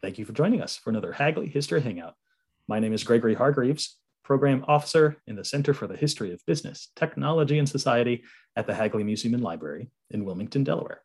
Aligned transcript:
Thank 0.00 0.16
you 0.16 0.24
for 0.24 0.32
joining 0.32 0.62
us 0.62 0.76
for 0.76 0.90
another 0.90 1.10
Hagley 1.10 1.48
History 1.48 1.80
Hangout. 1.80 2.14
My 2.68 2.78
name 2.78 2.92
is 2.92 3.02
Gregory 3.02 3.34
Hargreaves, 3.34 3.96
Program 4.22 4.64
Officer 4.68 5.16
in 5.26 5.34
the 5.34 5.44
Center 5.44 5.74
for 5.74 5.88
the 5.88 5.96
History 5.96 6.32
of 6.32 6.44
Business, 6.46 6.92
Technology, 6.94 7.58
and 7.58 7.68
Society 7.68 8.22
at 8.54 8.68
the 8.68 8.74
Hagley 8.74 9.02
Museum 9.02 9.34
and 9.34 9.42
Library 9.42 9.90
in 10.10 10.24
Wilmington, 10.24 10.62
Delaware. 10.62 11.02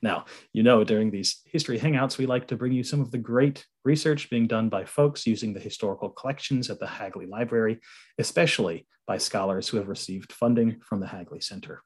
Now, 0.00 0.24
you 0.54 0.62
know, 0.62 0.82
during 0.82 1.10
these 1.10 1.42
history 1.44 1.78
hangouts, 1.78 2.16
we 2.16 2.24
like 2.24 2.46
to 2.48 2.56
bring 2.56 2.72
you 2.72 2.82
some 2.82 3.02
of 3.02 3.10
the 3.10 3.18
great 3.18 3.66
research 3.84 4.30
being 4.30 4.46
done 4.46 4.70
by 4.70 4.86
folks 4.86 5.26
using 5.26 5.52
the 5.52 5.60
historical 5.60 6.08
collections 6.08 6.70
at 6.70 6.80
the 6.80 6.86
Hagley 6.86 7.26
Library, 7.26 7.80
especially 8.18 8.86
by 9.06 9.18
scholars 9.18 9.68
who 9.68 9.76
have 9.76 9.88
received 9.88 10.32
funding 10.32 10.80
from 10.80 11.00
the 11.00 11.06
Hagley 11.08 11.42
Center. 11.42 11.82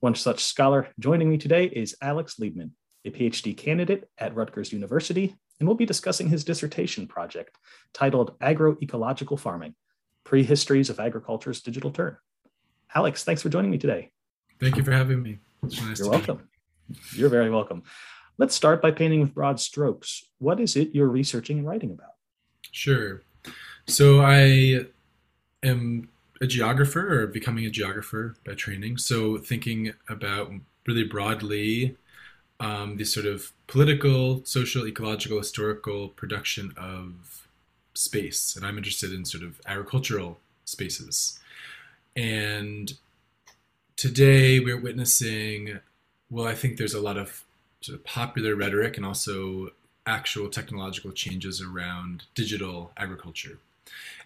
One 0.00 0.14
such 0.14 0.42
scholar 0.42 0.88
joining 0.98 1.28
me 1.28 1.36
today 1.36 1.66
is 1.66 1.94
Alex 2.00 2.36
Liebman, 2.40 2.70
a 3.04 3.10
PhD 3.10 3.54
candidate 3.54 4.08
at 4.16 4.34
Rutgers 4.34 4.72
University, 4.72 5.36
and 5.58 5.68
we'll 5.68 5.76
be 5.76 5.86
discussing 5.86 6.28
his 6.28 6.44
dissertation 6.44 7.06
project 7.06 7.56
titled 7.92 8.38
Agroecological 8.40 9.38
Farming 9.38 9.74
Prehistories 10.24 10.90
of 10.90 11.00
Agriculture's 11.00 11.60
Digital 11.60 11.90
Turn. 11.90 12.16
Alex, 12.94 13.24
thanks 13.24 13.42
for 13.42 13.48
joining 13.48 13.70
me 13.70 13.78
today. 13.78 14.10
Thank 14.60 14.76
you 14.76 14.84
for 14.84 14.92
having 14.92 15.22
me. 15.22 15.38
Nice 15.62 15.98
You're 15.98 16.10
welcome. 16.10 16.48
You're 17.12 17.28
very 17.28 17.50
welcome. 17.50 17.82
Let's 18.38 18.54
start 18.54 18.80
by 18.80 18.92
painting 18.92 19.20
with 19.20 19.34
broad 19.34 19.58
strokes. 19.58 20.28
What 20.38 20.60
is 20.60 20.76
it 20.76 20.94
you're 20.94 21.08
researching 21.08 21.58
and 21.58 21.66
writing 21.66 21.90
about? 21.90 22.12
Sure. 22.70 23.22
So 23.86 24.20
I 24.20 24.86
am 25.62 26.08
a 26.40 26.46
geographer 26.46 27.22
or 27.22 27.26
becoming 27.26 27.66
a 27.66 27.70
geographer 27.70 28.36
by 28.46 28.54
training. 28.54 28.98
So 28.98 29.38
thinking 29.38 29.92
about 30.08 30.52
really 30.86 31.04
broadly 31.04 31.96
um, 32.60 32.96
the 32.96 33.04
sort 33.04 33.26
of 33.26 33.52
political, 33.66 34.44
social, 34.44 34.86
ecological, 34.86 35.38
historical 35.38 36.08
production 36.08 36.72
of 36.76 37.46
space. 37.94 38.56
And 38.56 38.64
I'm 38.64 38.78
interested 38.78 39.12
in 39.12 39.24
sort 39.24 39.44
of 39.44 39.60
agricultural 39.66 40.40
spaces. 40.64 41.38
And 42.16 42.94
today 43.96 44.60
we're 44.60 44.80
witnessing 44.80 45.80
well, 46.30 46.46
I 46.46 46.54
think 46.54 46.76
there's 46.76 46.94
a 46.94 47.00
lot 47.00 47.16
of 47.16 47.44
sort 47.80 47.98
of 47.98 48.04
popular 48.04 48.54
rhetoric 48.54 48.96
and 48.96 49.06
also 49.06 49.70
actual 50.06 50.48
technological 50.48 51.12
changes 51.12 51.60
around 51.60 52.24
digital 52.34 52.92
agriculture. 52.96 53.58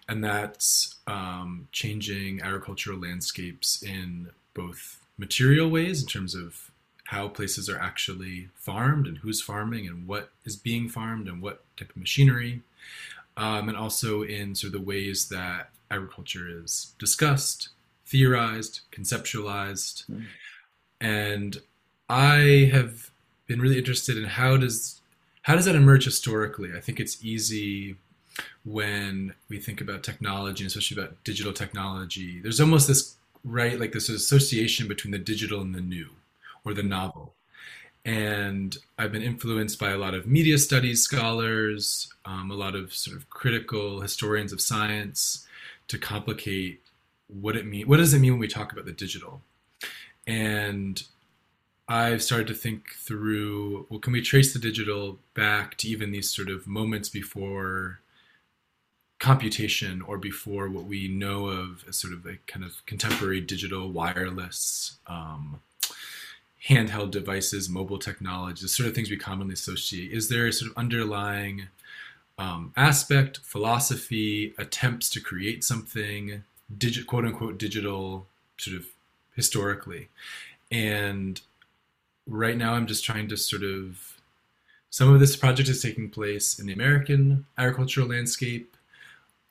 And 0.09 0.23
that's 0.23 0.95
um, 1.07 1.67
changing 1.71 2.41
agricultural 2.41 2.99
landscapes 2.99 3.81
in 3.81 4.29
both 4.53 4.99
material 5.17 5.69
ways, 5.69 6.01
in 6.01 6.07
terms 6.07 6.35
of 6.35 6.71
how 7.13 7.27
places 7.27 7.69
are 7.69 7.77
actually 7.77 8.49
farmed 8.55 9.05
and 9.05 9.19
who's 9.19 9.39
farming 9.39 9.87
and 9.87 10.07
what 10.07 10.31
is 10.45 10.55
being 10.55 10.89
farmed 10.89 11.27
and 11.27 11.41
what 11.43 11.63
type 11.77 11.91
of 11.91 11.97
machinery, 11.97 12.61
um, 13.37 13.69
and 13.69 13.77
also 13.77 14.23
in 14.23 14.55
sort 14.55 14.73
of 14.73 14.79
the 14.79 14.85
ways 14.85 15.29
that 15.29 15.69
agriculture 15.91 16.47
is 16.49 16.95
discussed, 16.97 17.69
theorized, 18.07 18.81
conceptualized. 18.91 20.05
Mm. 20.09 20.25
And 20.99 21.57
I 22.09 22.69
have 22.73 23.11
been 23.45 23.61
really 23.61 23.77
interested 23.77 24.17
in 24.17 24.25
how 24.25 24.57
does 24.57 24.99
how 25.43 25.55
does 25.55 25.65
that 25.65 25.75
emerge 25.75 26.05
historically? 26.05 26.71
I 26.75 26.79
think 26.79 26.99
it's 26.99 27.23
easy 27.23 27.97
when 28.65 29.35
we 29.49 29.59
think 29.59 29.81
about 29.81 30.01
technology, 30.01 30.65
especially 30.65 30.99
about 30.99 31.23
digital 31.23 31.53
technology. 31.53 32.39
There's 32.39 32.61
almost 32.61 32.87
this 32.87 33.17
right 33.43 33.79
like 33.79 33.91
this 33.91 34.09
association 34.09 34.87
between 34.87 35.11
the 35.11 35.19
digital 35.19 35.61
and 35.61 35.75
the 35.75 35.81
new 35.81 36.09
or 36.65 36.73
the 36.73 36.83
novel. 36.83 37.33
And 38.05 38.77
I've 38.97 39.11
been 39.11 39.21
influenced 39.21 39.79
by 39.79 39.91
a 39.91 39.97
lot 39.97 40.13
of 40.13 40.27
media 40.27 40.57
studies 40.57 41.01
scholars, 41.01 42.11
um, 42.25 42.51
a 42.51 42.55
lot 42.55 42.75
of 42.75 42.93
sort 42.93 43.15
of 43.15 43.29
critical 43.29 44.01
historians 44.01 44.51
of 44.51 44.59
science 44.59 45.47
to 45.87 45.97
complicate 45.97 46.81
what 47.27 47.55
it 47.55 47.65
mean. 47.65 47.87
What 47.87 47.97
does 47.97 48.13
it 48.13 48.19
mean 48.19 48.33
when 48.33 48.39
we 48.39 48.47
talk 48.47 48.73
about 48.73 48.85
the 48.85 48.91
digital? 48.91 49.41
And 50.27 51.01
I've 51.87 52.23
started 52.23 52.47
to 52.47 52.53
think 52.53 52.93
through 52.95 53.87
well, 53.89 53.99
can 53.99 54.13
we 54.13 54.21
trace 54.21 54.53
the 54.53 54.59
digital 54.59 55.19
back 55.33 55.77
to 55.79 55.87
even 55.87 56.11
these 56.11 56.29
sort 56.29 56.49
of 56.49 56.67
moments 56.67 57.09
before 57.09 57.99
computation 59.19 60.01
or 60.01 60.17
before 60.17 60.69
what 60.69 60.85
we 60.85 61.07
know 61.07 61.47
of 61.47 61.85
as 61.87 61.95
sort 61.97 62.13
of 62.13 62.25
a 62.25 62.37
kind 62.47 62.65
of 62.65 62.85
contemporary 62.85 63.39
digital 63.39 63.89
wireless 63.89 64.97
um, 65.07 65.61
handheld 66.69 67.11
devices, 67.11 67.69
mobile 67.69 67.99
technology, 67.99 68.61
the 68.61 68.67
sort 68.67 68.87
of 68.87 68.95
things 68.95 69.09
we 69.09 69.17
commonly 69.17 69.53
associate. 69.53 70.11
Is 70.11 70.29
there 70.29 70.47
a 70.47 70.53
sort 70.53 70.71
of 70.71 70.77
underlying 70.77 71.67
um, 72.37 72.73
aspect, 72.77 73.39
philosophy, 73.43 74.53
attempts 74.57 75.09
to 75.11 75.19
create 75.19 75.63
something, 75.63 76.43
digit, 76.75 77.05
quote 77.05 77.25
unquote, 77.25 77.57
digital, 77.57 78.27
sort 78.57 78.77
of 78.77 78.85
historically? 79.35 80.09
And 80.71 81.41
right 82.27 82.57
now 82.57 82.73
I'm 82.73 82.87
just 82.87 83.03
trying 83.03 83.27
to 83.29 83.37
sort 83.37 83.63
of 83.63 84.13
some 84.89 85.11
of 85.11 85.19
this 85.19 85.35
project 85.35 85.69
is 85.69 85.81
taking 85.81 86.09
place 86.09 86.59
in 86.59 86.67
the 86.67 86.73
American 86.73 87.45
agricultural 87.57 88.07
landscape. 88.07 88.77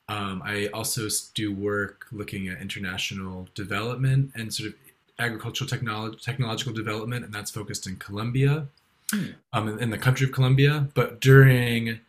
Um, 0.07 0.41
I 0.43 0.67
also 0.67 1.07
do 1.33 1.53
work 1.53 2.07
looking 2.11 2.47
at 2.47 2.61
international 2.61 3.49
development 3.53 4.31
and 4.35 4.53
sort 4.53 4.69
of 4.69 4.75
agricultural 5.23 5.69
technology, 5.69 6.17
technological 6.21 6.73
development, 6.73 7.25
and 7.25 7.33
that's 7.33 7.51
focused 7.51 7.87
in 7.87 7.95
Colombia, 7.95 8.67
hmm. 9.11 9.25
um, 9.53 9.67
in, 9.67 9.79
in, 9.79 9.89
the 9.89 9.97
country 9.97 10.25
of 10.27 10.33
Colombia. 10.33 10.89
But 10.93 11.19
during 11.19 11.99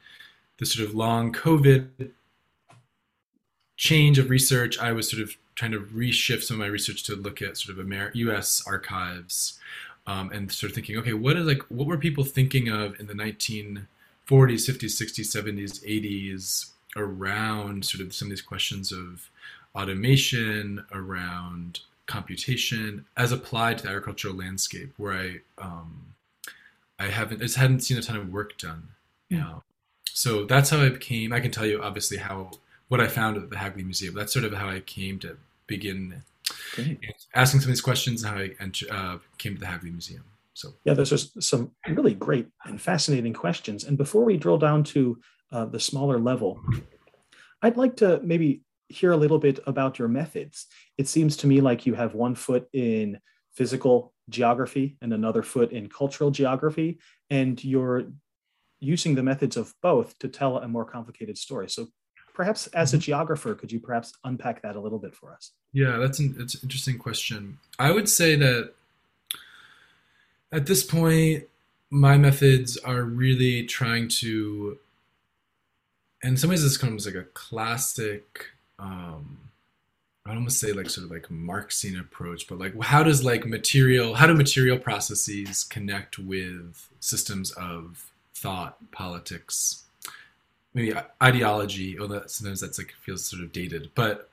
the 0.58 0.66
sort 0.66 0.88
of 0.88 0.94
long 0.94 1.32
COVID 1.32 2.10
change 3.76 4.19
of 4.19 4.30
research, 4.30 4.78
I 4.78 4.92
was 4.92 5.10
sort 5.10 5.22
of 5.22 5.36
trying 5.54 5.72
to 5.72 5.80
reshift 5.80 6.42
some 6.42 6.56
of 6.56 6.60
my 6.60 6.66
research 6.66 7.04
to 7.04 7.16
look 7.16 7.41
at 7.41 7.56
sort 7.56 7.78
of 7.78 7.84
Amer- 7.84 8.10
U.S. 8.14 8.62
archives 8.66 9.58
um, 10.06 10.31
and 10.32 10.50
sort 10.50 10.70
of 10.70 10.75
thinking, 10.75 10.96
okay, 10.98 11.12
what 11.12 11.36
is 11.36 11.46
like, 11.46 11.62
what 11.69 11.86
were 11.86 11.96
people 11.96 12.25
thinking 12.25 12.69
of 12.69 12.98
in 13.00 13.06
the 13.06 13.14
1940s, 13.14 13.86
50s, 14.28 15.00
60s, 15.00 15.28
70s, 15.31 15.84
80s 15.84 16.70
around 16.96 17.84
sort 17.84 18.04
of 18.04 18.14
some 18.14 18.26
of 18.26 18.31
these 18.31 18.42
questions 18.42 18.92
of 18.92 19.31
automation, 19.75 20.84
around 20.92 21.81
computation, 22.06 23.06
as 23.16 23.32
applied 23.32 23.78
to 23.78 23.84
the 23.84 23.91
agricultural 23.91 24.34
landscape, 24.34 24.92
where 24.97 25.12
I 25.12 25.41
um, 25.59 26.15
I 26.98 27.06
haven't, 27.06 27.38
I 27.38 27.44
just 27.44 27.56
hadn't 27.56 27.81
seen 27.81 27.98
a 27.98 28.03
ton 28.03 28.16
of 28.16 28.32
work 28.32 28.59
done. 28.59 28.88
You 29.28 29.38
know? 29.38 29.62
So 30.04 30.44
that's 30.44 30.70
how 30.70 30.81
I 30.81 30.91
became. 30.91 31.32
I 31.32 31.41
can 31.41 31.50
tell 31.50 31.66
you 31.66 31.82
obviously 31.82 32.19
how 32.19 32.53
what 32.88 33.00
I 33.00 33.09
found 33.09 33.37
at 33.37 33.50
the 33.50 33.59
Hagley 33.59 33.82
Museum. 33.82 34.14
That's 34.14 34.32
sort 34.32 34.44
of 34.44 34.53
how 34.53 34.69
I 34.69 34.81
came 34.81 35.19
to 35.20 35.37
begin 35.66 36.22
Great. 36.75 37.00
asking 37.34 37.60
some 37.60 37.69
of 37.69 37.72
these 37.72 37.81
questions 37.81 38.22
and 38.22 38.32
how 38.32 38.41
I 38.41 39.14
uh, 39.14 39.19
came 39.38 39.54
to 39.54 39.60
the 39.60 39.66
Hagley 39.66 39.91
Museum. 39.91 40.25
So 40.53 40.72
yeah, 40.84 40.94
there's 40.94 41.10
just 41.10 41.43
some 41.43 41.72
really 41.88 42.14
great 42.14 42.47
and 42.64 42.81
fascinating 42.81 43.32
questions. 43.32 43.84
And 43.84 43.98
before 43.98 44.25
we 44.25 44.37
drill 44.37 44.59
down 44.59 44.84
to 44.84 45.19
uh, 45.50 45.64
the 45.64 45.81
smaller 45.81 46.19
level, 46.19 46.60
I'd 47.62 47.76
like 47.76 47.97
to 47.97 48.20
maybe 48.22 48.60
hear 48.94 49.12
a 49.12 49.16
little 49.16 49.38
bit 49.38 49.59
about 49.66 49.99
your 49.99 50.09
methods. 50.09 50.66
It 50.97 51.09
seems 51.09 51.37
to 51.38 51.47
me 51.47 51.60
like 51.60 51.87
you 51.87 51.94
have 51.94 52.15
one 52.15 52.34
foot 52.34 52.69
in 52.72 53.19
physical 53.53 54.12
geography 54.28 54.97
and 55.03 55.12
another 55.12 55.43
foot 55.43 55.72
in 55.72 55.88
cultural 55.88 56.31
geography, 56.31 56.99
and 57.31 57.62
you're 57.62 58.05
using 58.81 59.15
the 59.15 59.22
methods 59.22 59.56
of 59.56 59.75
both 59.82 60.19
to 60.19 60.28
tell 60.28 60.59
a 60.59 60.69
more 60.69 60.84
complicated 60.84 61.38
story. 61.38 61.69
So 61.69 61.88
perhaps 62.34 62.66
as 62.69 62.93
a 62.93 62.97
mm-hmm. 62.97 63.03
geographer, 63.03 63.55
could 63.55 63.72
you 63.72 63.81
perhaps 63.81 64.12
unpack 64.25 64.62
that 64.62 64.77
a 64.77 64.81
little 64.81 64.99
bit 64.99 65.15
for 65.15 65.32
us? 65.32 65.53
Yeah, 65.72 65.97
that's 65.99 66.19
an, 66.19 66.37
it's 66.38 66.55
an 66.55 66.61
interesting 66.65 66.99
question. 66.99 67.59
I 67.78 67.91
would 67.91 68.09
say 68.09 68.37
that 68.37 68.72
at 70.53 70.66
this 70.66 70.84
point, 70.84 71.44
my 71.91 72.16
methods 72.16 72.76
are 72.78 73.03
really 73.03 73.64
trying 73.64 74.08
to, 74.08 74.79
in 76.23 76.37
some 76.37 76.50
ways, 76.50 76.62
this 76.62 76.76
comes 76.76 77.06
like 77.06 77.14
a 77.14 77.25
classic. 77.35 78.46
Um, 78.79 79.38
I'd 80.26 80.37
almost 80.37 80.59
say 80.59 80.73
like 80.73 80.88
sort 80.88 81.05
of 81.05 81.11
like 81.11 81.31
Marxian 81.31 82.00
approach, 82.00 82.49
but 82.49 82.59
like 82.59 82.81
how 82.82 83.03
does 83.03 83.23
like 83.25 83.47
material, 83.47 84.15
how 84.15 84.26
do 84.26 84.35
material 84.35 84.79
processes 84.79 85.65
connect 85.65 86.19
with 86.19 86.88
systems 87.00 87.50
of 87.53 88.11
thought, 88.35 88.76
politics, 88.91 89.82
maybe 90.73 90.94
ideology. 91.23 91.99
Although 91.99 92.25
sometimes 92.26 92.61
that's 92.61 92.79
like 92.79 92.94
feels 93.03 93.25
sort 93.25 93.43
of 93.43 93.53
dated, 93.53 93.91
but 93.94 94.31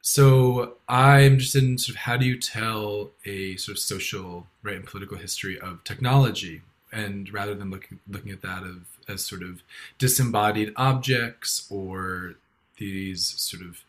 so 0.00 0.74
I'm 0.88 1.32
interested 1.34 1.64
in 1.64 1.78
sort 1.78 1.96
of 1.96 2.00
how 2.02 2.16
do 2.16 2.26
you 2.26 2.38
tell 2.38 3.10
a 3.24 3.56
sort 3.56 3.76
of 3.76 3.82
social, 3.82 4.46
right, 4.62 4.76
and 4.76 4.86
political 4.86 5.16
history 5.16 5.60
of 5.60 5.84
technology, 5.84 6.62
and 6.92 7.32
rather 7.32 7.54
than 7.54 7.70
looking 7.70 8.00
looking 8.08 8.32
at 8.32 8.42
that 8.42 8.62
of, 8.62 8.86
as 9.08 9.24
sort 9.24 9.42
of 9.42 9.62
disembodied 9.98 10.72
objects 10.76 11.66
or 11.70 12.34
these 12.78 13.24
sort 13.24 13.62
of 13.62 13.84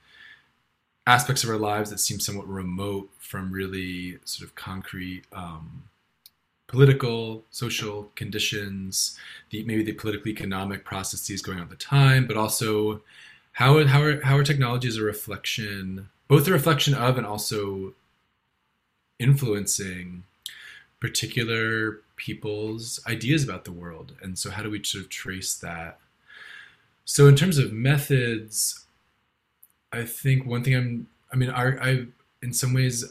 aspects 1.08 1.44
of 1.44 1.50
our 1.50 1.58
lives 1.58 1.90
that 1.90 2.00
seem 2.00 2.20
somewhat 2.20 2.48
remote 2.48 3.10
from 3.18 3.52
really 3.52 4.20
sort 4.26 4.48
of 4.48 4.56
concrete 4.56 5.24
um, 5.34 5.84
political, 6.68 7.44
social 7.50 8.12
conditions, 8.16 9.18
the 9.50 9.64
maybe 9.64 9.84
the 9.84 9.92
political 9.94 10.30
economic 10.30 10.86
processes 10.86 11.42
going 11.42 11.58
on 11.58 11.64
at 11.64 11.70
the 11.70 11.76
time, 11.76 12.28
but 12.28 12.38
also 12.38 13.02
how 13.54 13.84
how 13.86 14.02
are, 14.02 14.22
how 14.22 14.38
are 14.38 14.44
technologies 14.44 14.98
a 14.98 15.04
reflection, 15.04 16.10
both 16.28 16.48
a 16.48 16.52
reflection 16.52 16.94
of 16.94 17.18
and 17.18 17.26
also 17.26 17.94
influencing 19.18 20.24
particular 21.00 22.02
people's 22.18 23.00
ideas 23.08 23.44
about 23.44 23.66
the 23.66 23.72
world, 23.72 24.14
and 24.22 24.38
so 24.38 24.52
how 24.52 24.62
do 24.62 24.70
we 24.70 24.84
sort 24.84 25.04
of 25.04 25.10
trace 25.10 25.56
that? 25.56 26.00
So 27.10 27.26
in 27.26 27.36
terms 27.36 27.58
of 27.58 27.74
methods, 27.74 28.86
I 29.92 30.04
think 30.04 30.46
one 30.46 30.64
thing 30.64 30.76
I'm 30.76 31.08
I 31.34 31.38
mean, 31.38 31.50
I, 31.50 31.66
I 31.78 32.06
in 32.44 32.54
some 32.54 32.72
ways 32.72 33.04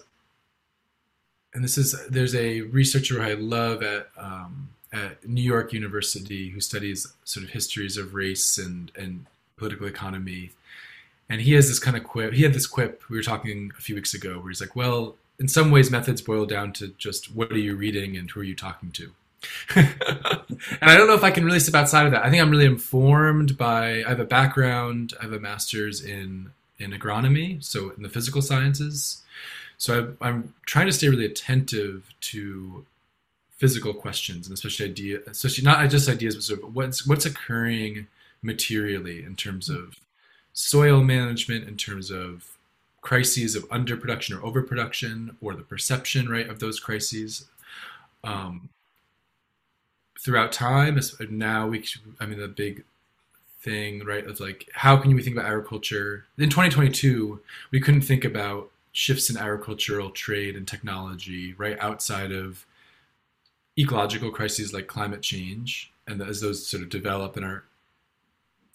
and 1.52 1.64
this 1.64 1.76
is 1.76 2.06
there's 2.08 2.36
a 2.36 2.60
researcher 2.60 3.20
I 3.20 3.32
love 3.32 3.82
at 3.82 4.06
um, 4.16 4.68
at 4.92 5.28
New 5.28 5.42
York 5.42 5.72
University 5.72 6.50
who 6.50 6.60
studies 6.60 7.08
sort 7.24 7.42
of 7.42 7.50
histories 7.50 7.96
of 7.96 8.14
race 8.14 8.56
and 8.56 8.92
and 8.94 9.26
political 9.56 9.88
economy, 9.88 10.52
and 11.28 11.40
he 11.40 11.54
has 11.54 11.66
this 11.66 11.80
kind 11.80 11.96
of 11.96 12.04
quip. 12.04 12.34
He 12.34 12.44
had 12.44 12.54
this 12.54 12.68
quip 12.68 13.02
we 13.10 13.16
were 13.16 13.22
talking 13.24 13.72
a 13.76 13.80
few 13.80 13.96
weeks 13.96 14.14
ago 14.14 14.38
where 14.38 14.50
he's 14.50 14.60
like, 14.60 14.76
"Well, 14.76 15.16
in 15.40 15.48
some 15.48 15.72
ways, 15.72 15.90
methods 15.90 16.22
boil 16.22 16.46
down 16.46 16.72
to 16.74 16.94
just 16.98 17.34
what 17.34 17.50
are 17.50 17.58
you 17.58 17.74
reading 17.74 18.16
and 18.16 18.30
who 18.30 18.38
are 18.38 18.44
you 18.44 18.54
talking 18.54 18.92
to." 18.92 19.10
and 20.80 20.90
I 20.90 20.96
don't 20.96 21.06
know 21.06 21.14
if 21.14 21.24
I 21.24 21.30
can 21.30 21.44
really 21.44 21.60
step 21.60 21.74
outside 21.74 22.06
of 22.06 22.12
that. 22.12 22.24
I 22.24 22.30
think 22.30 22.42
I'm 22.42 22.50
really 22.50 22.66
informed 22.66 23.56
by. 23.56 24.04
I 24.04 24.08
have 24.08 24.20
a 24.20 24.24
background. 24.24 25.14
I 25.20 25.24
have 25.24 25.32
a 25.32 25.40
master's 25.40 26.02
in 26.02 26.50
in 26.78 26.92
agronomy, 26.92 27.62
so 27.62 27.90
in 27.90 28.02
the 28.02 28.08
physical 28.08 28.42
sciences. 28.42 29.22
So 29.78 30.14
I, 30.20 30.28
am 30.28 30.54
trying 30.66 30.86
to 30.86 30.92
stay 30.92 31.08
really 31.08 31.24
attentive 31.24 32.12
to 32.20 32.84
physical 33.56 33.92
questions 33.92 34.46
and 34.46 34.54
especially 34.54 34.86
idea, 34.86 35.18
especially 35.26 35.64
not 35.64 35.88
just 35.90 36.08
ideas, 36.08 36.34
but 36.34 36.44
sort 36.44 36.62
of 36.62 36.74
what's 36.74 37.06
what's 37.06 37.26
occurring 37.26 38.06
materially 38.42 39.24
in 39.24 39.36
terms 39.36 39.68
of 39.68 39.96
soil 40.52 41.02
management, 41.02 41.68
in 41.68 41.76
terms 41.76 42.10
of 42.10 42.56
crises 43.00 43.54
of 43.54 43.68
underproduction 43.68 44.36
or 44.36 44.44
overproduction, 44.44 45.36
or 45.40 45.54
the 45.54 45.62
perception 45.62 46.28
right 46.28 46.48
of 46.48 46.58
those 46.60 46.80
crises. 46.80 47.46
Um, 48.24 48.68
throughout 50.18 50.52
time, 50.52 50.98
now 51.30 51.68
we, 51.68 51.84
I 52.20 52.26
mean, 52.26 52.40
the 52.40 52.48
big 52.48 52.84
thing, 53.60 54.04
right, 54.04 54.26
of 54.26 54.40
like, 54.40 54.68
how 54.72 54.96
can 54.96 55.14
we 55.14 55.22
think 55.22 55.36
about 55.36 55.46
agriculture? 55.46 56.26
In 56.36 56.50
2022, 56.50 57.40
we 57.70 57.80
couldn't 57.80 58.02
think 58.02 58.24
about 58.24 58.70
shifts 58.92 59.30
in 59.30 59.36
agricultural 59.36 60.10
trade 60.10 60.56
and 60.56 60.66
technology 60.66 61.54
right 61.54 61.78
outside 61.78 62.32
of 62.32 62.66
ecological 63.78 64.30
crises 64.30 64.72
like 64.72 64.88
climate 64.88 65.22
change 65.22 65.92
and 66.08 66.20
as 66.20 66.40
those 66.40 66.66
sort 66.66 66.82
of 66.82 66.88
develop 66.88 67.36
and 67.36 67.44
are 67.44 67.64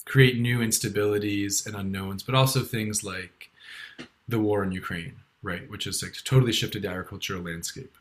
create 0.06 0.40
new 0.40 0.60
instabilities 0.60 1.66
and 1.66 1.74
unknowns 1.76 2.22
but 2.22 2.34
also 2.34 2.62
things 2.62 3.04
like 3.04 3.50
the 4.26 4.38
war 4.38 4.62
in 4.64 4.72
ukraine 4.72 5.16
right 5.42 5.68
which 5.70 5.84
has 5.84 6.02
like 6.02 6.14
totally 6.24 6.52
shifted 6.52 6.82
the 6.82 6.88
agricultural 6.88 7.42
landscape 7.42 7.94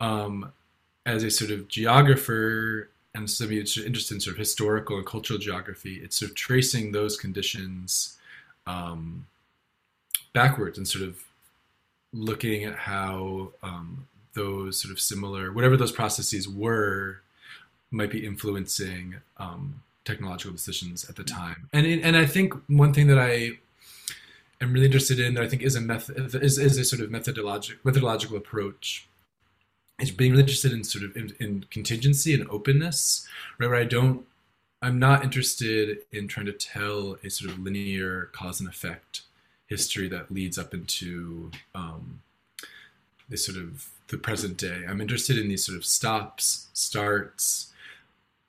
um, 0.00 0.52
as 1.06 1.22
a 1.22 1.30
sort 1.30 1.50
of 1.50 1.68
geographer 1.68 2.88
and 3.14 3.28
somebody 3.28 3.58
that's 3.58 3.76
interested 3.76 4.14
in 4.14 4.20
sort 4.20 4.34
of 4.34 4.38
historical 4.38 4.96
and 4.96 5.06
cultural 5.06 5.38
geography 5.38 6.00
it's 6.02 6.16
sort 6.18 6.30
of 6.30 6.36
tracing 6.36 6.92
those 6.92 7.16
conditions 7.16 8.16
um, 8.66 9.26
backwards 10.32 10.78
and 10.78 10.86
sort 10.86 11.04
of 11.04 11.24
looking 12.12 12.64
at 12.64 12.74
how 12.74 13.50
um, 13.62 14.06
those 14.34 14.80
sort 14.80 14.92
of 14.92 15.00
similar, 15.00 15.52
whatever 15.52 15.76
those 15.76 15.92
processes 15.92 16.48
were, 16.48 17.20
might 17.90 18.10
be 18.10 18.24
influencing 18.24 19.16
um, 19.38 19.82
technological 20.04 20.52
decisions 20.52 21.08
at 21.08 21.16
the 21.16 21.24
time. 21.24 21.68
And 21.72 21.86
and 21.86 22.16
I 22.16 22.26
think 22.26 22.54
one 22.68 22.92
thing 22.92 23.08
that 23.08 23.18
I 23.18 23.58
am 24.60 24.72
really 24.72 24.86
interested 24.86 25.18
in 25.18 25.34
that 25.34 25.42
I 25.42 25.48
think 25.48 25.62
is 25.62 25.74
a 25.74 25.80
method 25.80 26.34
is, 26.36 26.58
is 26.58 26.78
a 26.78 26.84
sort 26.84 27.02
of 27.02 27.10
methodological 27.10 27.80
methodological 27.84 28.36
approach 28.36 29.08
is 30.00 30.10
being 30.10 30.32
really 30.32 30.42
interested 30.42 30.72
in 30.72 30.84
sort 30.84 31.04
of 31.04 31.16
in, 31.16 31.34
in 31.38 31.64
contingency 31.70 32.34
and 32.34 32.48
openness, 32.50 33.26
right? 33.58 33.68
Where 33.68 33.78
I 33.78 33.84
don't, 33.84 34.24
I'm 34.82 34.98
not 34.98 35.22
interested 35.24 35.98
in 36.10 36.26
trying 36.26 36.46
to 36.46 36.52
tell 36.52 37.16
a 37.22 37.30
sort 37.30 37.50
of 37.50 37.58
linear 37.58 38.30
cause 38.32 38.60
and 38.60 38.68
effect 38.68 39.22
history 39.66 40.08
that 40.08 40.32
leads 40.32 40.58
up 40.58 40.74
into 40.74 41.50
um, 41.74 42.22
this 43.28 43.44
sort 43.44 43.58
of 43.58 43.90
the 44.08 44.18
present 44.18 44.56
day. 44.56 44.82
I'm 44.88 45.00
interested 45.00 45.38
in 45.38 45.48
these 45.48 45.64
sort 45.64 45.78
of 45.78 45.84
stops, 45.84 46.68
starts, 46.72 47.72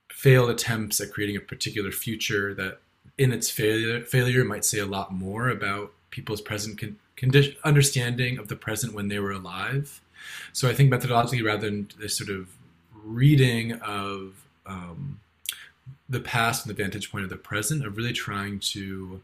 failed 0.10 0.50
attempts 0.50 1.00
at 1.00 1.12
creating 1.12 1.36
a 1.36 1.42
particular 1.42 1.92
future 1.92 2.54
that, 2.56 2.80
in 3.18 3.32
its 3.32 3.50
failure, 3.50 4.02
failure 4.02 4.44
might 4.44 4.66
say 4.66 4.80
a 4.80 4.86
lot 4.86 5.14
more 5.14 5.50
about 5.50 5.92
people's 6.10 6.42
present 6.42 6.80
con- 6.80 6.98
condition, 7.16 7.56
understanding 7.64 8.40
of 8.40 8.48
the 8.48 8.56
present 8.56 8.94
when 8.94 9.08
they 9.08 9.20
were 9.20 9.32
alive. 9.32 10.02
So 10.54 10.70
I 10.70 10.74
think 10.74 10.92
methodologically, 10.92 11.44
rather 11.44 11.70
than 11.70 11.90
this 12.00 12.18
sort 12.18 12.30
of 12.30 12.50
reading 13.04 13.74
of 13.82 14.46
um, 14.66 15.20
the 16.10 16.20
past 16.20 16.64
from 16.64 16.70
the 16.70 16.82
vantage 16.84 17.12
point 17.12 17.24
of 17.24 17.30
the 17.30 17.38
present, 17.38 17.86
of 17.86 17.98
really 17.98 18.14
trying 18.14 18.60
to 18.60 19.22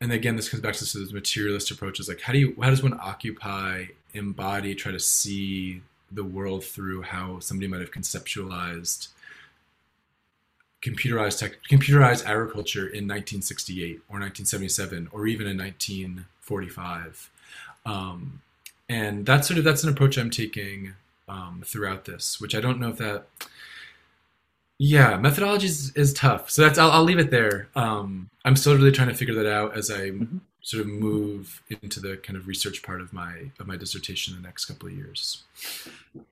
and 0.00 0.12
again 0.12 0.36
this 0.36 0.48
comes 0.48 0.62
back 0.62 0.74
to 0.74 0.80
this 0.84 1.12
materialist 1.12 1.70
approaches 1.70 2.08
like 2.08 2.20
how 2.20 2.32
do 2.32 2.38
you 2.38 2.56
how 2.60 2.70
does 2.70 2.82
one 2.82 2.98
occupy 3.02 3.84
embody 4.14 4.74
try 4.74 4.90
to 4.90 4.98
see 4.98 5.82
the 6.10 6.24
world 6.24 6.64
through 6.64 7.02
how 7.02 7.38
somebody 7.38 7.68
might 7.68 7.80
have 7.80 7.92
conceptualized 7.92 9.08
computerized 10.82 11.38
tech, 11.38 11.52
computerized 11.70 12.24
agriculture 12.24 12.86
in 12.86 13.06
1968 13.06 13.96
or 14.08 14.18
1977 14.18 15.08
or 15.12 15.26
even 15.26 15.46
in 15.46 15.58
1945 15.58 17.30
um, 17.86 18.40
and 18.90 19.24
that's 19.24 19.48
sort 19.48 19.58
of 19.58 19.64
that's 19.64 19.82
an 19.84 19.90
approach 19.90 20.18
i'm 20.18 20.30
taking 20.30 20.94
um, 21.28 21.62
throughout 21.64 22.04
this 22.04 22.40
which 22.40 22.54
i 22.54 22.60
don't 22.60 22.78
know 22.78 22.90
if 22.90 22.98
that 22.98 23.26
yeah, 24.82 25.18
methodology 25.18 25.66
is, 25.66 25.92
is 25.94 26.14
tough. 26.14 26.48
So 26.48 26.62
that's 26.62 26.78
I'll, 26.78 26.90
I'll 26.90 27.04
leave 27.04 27.18
it 27.18 27.30
there. 27.30 27.68
Um, 27.76 28.30
I'm 28.46 28.56
still 28.56 28.74
really 28.74 28.90
trying 28.90 29.08
to 29.08 29.14
figure 29.14 29.34
that 29.34 29.46
out 29.46 29.76
as 29.76 29.90
I 29.90 30.12
mm-hmm. 30.12 30.38
sort 30.62 30.86
of 30.86 30.88
move 30.88 31.62
into 31.82 32.00
the 32.00 32.16
kind 32.16 32.38
of 32.38 32.48
research 32.48 32.82
part 32.82 33.02
of 33.02 33.12
my 33.12 33.50
of 33.58 33.66
my 33.66 33.76
dissertation 33.76 34.34
in 34.34 34.40
the 34.40 34.48
next 34.48 34.64
couple 34.64 34.88
of 34.88 34.94
years. 34.94 35.42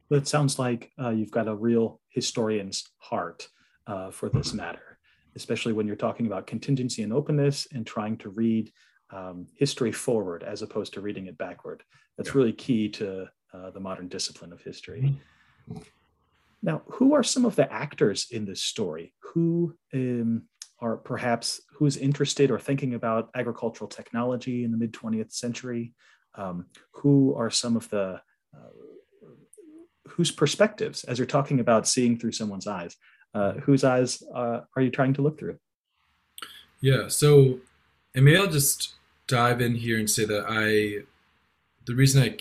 It 0.08 0.26
sounds 0.26 0.58
like 0.58 0.90
uh, 0.98 1.10
you've 1.10 1.30
got 1.30 1.46
a 1.46 1.54
real 1.54 2.00
historian's 2.08 2.88
heart 2.96 3.48
uh, 3.86 4.10
for 4.10 4.30
this 4.30 4.54
matter, 4.54 4.96
especially 5.36 5.74
when 5.74 5.86
you're 5.86 5.94
talking 5.94 6.24
about 6.24 6.46
contingency 6.46 7.02
and 7.02 7.12
openness 7.12 7.68
and 7.74 7.86
trying 7.86 8.16
to 8.16 8.30
read 8.30 8.72
um, 9.10 9.46
history 9.56 9.92
forward 9.92 10.42
as 10.42 10.62
opposed 10.62 10.94
to 10.94 11.02
reading 11.02 11.26
it 11.26 11.36
backward. 11.36 11.82
That's 12.18 12.30
yeah. 12.30 12.36
really 12.36 12.52
key 12.52 12.90
to 12.90 13.28
uh, 13.54 13.70
the 13.70 13.80
modern 13.80 14.08
discipline 14.08 14.52
of 14.52 14.60
history. 14.60 15.16
Mm-hmm. 15.70 15.78
Now, 16.62 16.82
who 16.86 17.14
are 17.14 17.22
some 17.22 17.44
of 17.46 17.56
the 17.56 17.72
actors 17.72 18.26
in 18.30 18.44
this 18.44 18.62
story? 18.62 19.14
Who 19.32 19.74
um, 19.94 20.42
are 20.80 20.96
perhaps 20.96 21.62
who's 21.72 21.96
interested 21.96 22.50
or 22.50 22.58
thinking 22.58 22.94
about 22.94 23.30
agricultural 23.34 23.88
technology 23.88 24.64
in 24.64 24.72
the 24.72 24.76
mid 24.76 24.92
20th 24.92 25.32
century? 25.32 25.94
Um, 26.34 26.66
who 26.92 27.34
are 27.36 27.50
some 27.50 27.76
of 27.76 27.88
the 27.90 28.20
uh, 28.54 28.70
whose 30.08 30.30
perspectives, 30.30 31.04
as 31.04 31.18
you're 31.18 31.26
talking 31.26 31.60
about 31.60 31.86
seeing 31.86 32.18
through 32.18 32.32
someone's 32.32 32.66
eyes, 32.66 32.96
uh, 33.34 33.52
whose 33.52 33.84
eyes 33.84 34.22
uh, 34.34 34.60
are 34.74 34.82
you 34.82 34.90
trying 34.90 35.14
to 35.14 35.22
look 35.22 35.38
through? 35.38 35.58
Yeah, 36.80 37.08
so 37.08 37.60
and 38.14 38.24
maybe 38.24 38.36
I'll 38.36 38.46
just 38.46 38.94
dive 39.26 39.60
in 39.60 39.74
here 39.74 39.98
and 39.98 40.08
say 40.08 40.24
that 40.24 40.44
I, 40.48 41.04
the 41.88 41.96
reason 41.96 42.22
I 42.22 42.36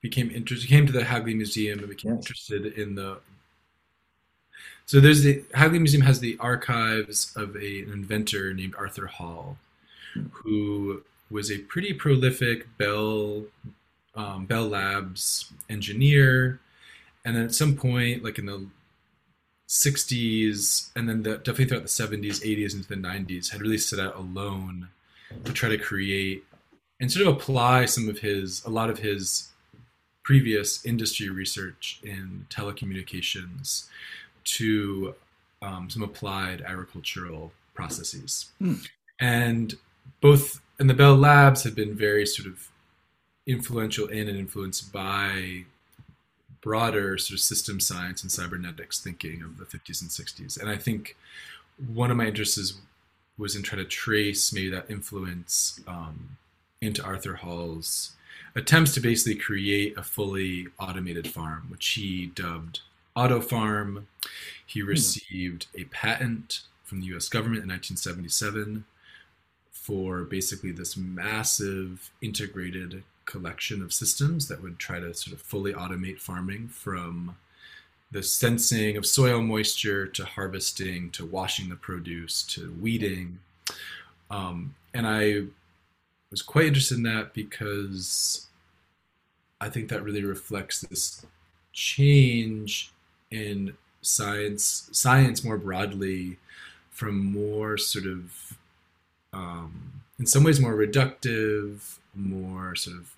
became 0.00 0.30
interested, 0.30 0.68
came 0.68 0.86
to 0.86 0.92
the 0.92 1.04
Hagley 1.04 1.34
Museum 1.34 1.78
and 1.78 1.88
became 1.88 2.12
yes. 2.12 2.22
interested 2.22 2.66
in 2.66 2.94
the. 2.94 3.18
So 4.86 5.00
there's 5.00 5.22
the 5.22 5.44
Hagley 5.54 5.78
Museum 5.78 6.02
has 6.02 6.20
the 6.20 6.36
archives 6.38 7.32
of 7.36 7.56
a, 7.56 7.82
an 7.82 7.92
inventor 7.92 8.54
named 8.54 8.74
Arthur 8.76 9.06
Hall, 9.06 9.58
who 10.32 11.02
was 11.30 11.50
a 11.50 11.58
pretty 11.58 11.92
prolific 11.92 12.66
Bell 12.78 13.44
um, 14.14 14.46
Bell 14.46 14.68
Labs 14.68 15.52
engineer, 15.68 16.60
and 17.24 17.36
then 17.36 17.44
at 17.44 17.54
some 17.54 17.76
point, 17.76 18.24
like 18.24 18.38
in 18.38 18.46
the 18.46 18.66
60s, 19.68 20.90
and 20.94 21.08
then 21.08 21.22
the, 21.22 21.36
definitely 21.38 21.66
throughout 21.66 21.82
the 21.82 21.88
70s, 21.88 22.40
80s, 22.42 22.74
into 22.74 22.88
the 22.88 22.94
90s, 22.94 23.50
had 23.50 23.60
really 23.60 23.78
set 23.78 23.98
out 23.98 24.16
alone 24.16 24.88
to 25.44 25.52
try 25.52 25.68
to 25.68 25.76
create 25.76 26.44
and 27.00 27.10
sort 27.10 27.26
of 27.26 27.34
apply 27.34 27.84
some 27.84 28.08
of 28.08 28.20
his, 28.20 28.64
a 28.64 28.70
lot 28.70 28.90
of 28.90 29.00
his 29.00 29.50
previous 30.22 30.84
industry 30.84 31.28
research 31.28 32.00
in 32.02 32.46
telecommunications 32.50 33.86
to 34.44 35.14
um, 35.62 35.88
some 35.90 36.02
applied 36.02 36.62
agricultural 36.62 37.52
processes. 37.74 38.46
Mm. 38.60 38.88
And 39.20 39.74
both, 40.20 40.60
and 40.78 40.90
the 40.90 40.94
Bell 40.94 41.14
Labs 41.14 41.64
have 41.64 41.74
been 41.74 41.94
very 41.94 42.26
sort 42.26 42.48
of 42.48 42.68
influential 43.46 44.08
in 44.08 44.28
and 44.28 44.38
influenced 44.38 44.92
by 44.92 45.64
broader 46.60 47.16
sort 47.16 47.34
of 47.34 47.40
system 47.40 47.78
science 47.78 48.22
and 48.22 48.32
cybernetics 48.32 48.98
thinking 49.00 49.42
of 49.42 49.58
the 49.58 49.64
50s 49.64 50.00
and 50.00 50.10
60s. 50.10 50.60
And 50.60 50.68
I 50.68 50.76
think 50.76 51.16
one 51.94 52.10
of 52.10 52.16
my 52.16 52.26
interests 52.26 52.58
is, 52.58 52.80
was 53.38 53.54
in 53.54 53.62
trying 53.62 53.82
to 53.82 53.88
trace 53.88 54.52
maybe 54.52 54.70
that 54.70 54.90
influence 54.90 55.80
um, 55.86 56.36
into 56.80 57.02
Arthur 57.02 57.34
Hall's 57.34 58.12
attempts 58.54 58.94
to 58.94 59.00
basically 59.00 59.36
create 59.36 59.96
a 59.96 60.02
fully 60.02 60.68
automated 60.78 61.28
farm, 61.28 61.66
which 61.68 61.86
he 61.88 62.26
dubbed 62.26 62.80
Auto 63.14 63.40
Farm. 63.40 64.08
He 64.64 64.80
hmm. 64.80 64.88
received 64.88 65.66
a 65.74 65.84
patent 65.84 66.62
from 66.84 67.00
the 67.00 67.06
US 67.16 67.28
government 67.28 67.64
in 67.64 67.68
1977 67.68 68.84
for 69.72 70.24
basically 70.24 70.72
this 70.72 70.96
massive 70.96 72.10
integrated 72.20 73.04
collection 73.24 73.82
of 73.82 73.92
systems 73.92 74.48
that 74.48 74.62
would 74.62 74.78
try 74.78 75.00
to 75.00 75.12
sort 75.14 75.34
of 75.34 75.40
fully 75.40 75.72
automate 75.72 76.18
farming 76.18 76.68
from 76.68 77.36
the 78.10 78.22
sensing 78.22 78.96
of 78.96 79.04
soil 79.04 79.42
moisture 79.42 80.06
to 80.06 80.24
harvesting 80.24 81.10
to 81.10 81.26
washing 81.26 81.68
the 81.68 81.76
produce 81.76 82.42
to 82.42 82.72
weeding. 82.80 83.40
Um, 84.30 84.74
and 84.94 85.06
I 85.06 85.42
was 86.30 86.42
quite 86.42 86.66
interested 86.66 86.98
in 86.98 87.04
that 87.04 87.34
because 87.34 88.46
I 89.60 89.68
think 89.68 89.88
that 89.88 90.02
really 90.02 90.24
reflects 90.24 90.80
this 90.80 91.24
change 91.72 92.92
in 93.30 93.76
science, 94.02 94.88
science 94.92 95.44
more 95.44 95.58
broadly, 95.58 96.38
from 96.90 97.18
more 97.18 97.76
sort 97.76 98.06
of, 98.06 98.56
um, 99.32 100.02
in 100.18 100.26
some 100.26 100.44
ways, 100.44 100.60
more 100.60 100.74
reductive, 100.74 101.98
more 102.14 102.74
sort 102.74 102.96
of 102.96 103.14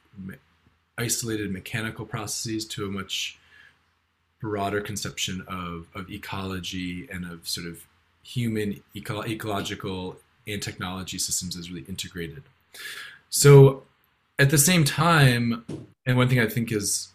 isolated 0.98 1.52
mechanical 1.52 2.04
processes 2.04 2.64
to 2.64 2.84
a 2.84 2.90
much 2.90 3.38
broader 4.40 4.80
conception 4.80 5.44
of, 5.46 5.86
of 5.94 6.10
ecology 6.10 7.08
and 7.10 7.24
of 7.24 7.48
sort 7.48 7.66
of 7.66 7.86
human 8.22 8.82
eco- 8.94 9.24
ecological 9.24 10.16
and 10.46 10.62
technology 10.62 11.18
systems 11.18 11.56
as 11.56 11.70
really 11.70 11.84
integrated. 11.88 12.42
So 13.30 13.84
at 14.38 14.50
the 14.50 14.58
same 14.58 14.84
time, 14.84 15.64
and 16.06 16.16
one 16.16 16.28
thing 16.28 16.40
I 16.40 16.46
think 16.46 16.72
is 16.72 17.08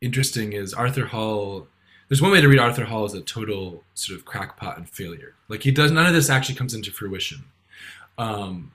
interesting 0.00 0.52
is 0.52 0.74
Arthur 0.74 1.06
Hall. 1.06 1.66
There's 2.08 2.22
one 2.22 2.32
way 2.32 2.40
to 2.40 2.48
read 2.48 2.58
Arthur 2.58 2.84
Hall 2.84 3.04
as 3.04 3.14
a 3.14 3.20
total 3.20 3.84
sort 3.94 4.18
of 4.18 4.24
crackpot 4.24 4.76
and 4.76 4.88
failure. 4.88 5.34
Like 5.48 5.62
he 5.62 5.70
does 5.70 5.90
none 5.90 6.06
of 6.06 6.14
this 6.14 6.30
actually 6.30 6.56
comes 6.56 6.74
into 6.74 6.90
fruition. 6.90 7.44
Um, 8.18 8.72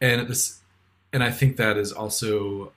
and 0.00 0.28
this, 0.28 0.60
and 1.12 1.22
I 1.22 1.30
think 1.30 1.56
that 1.56 1.76
is 1.76 1.92
also 1.92 2.72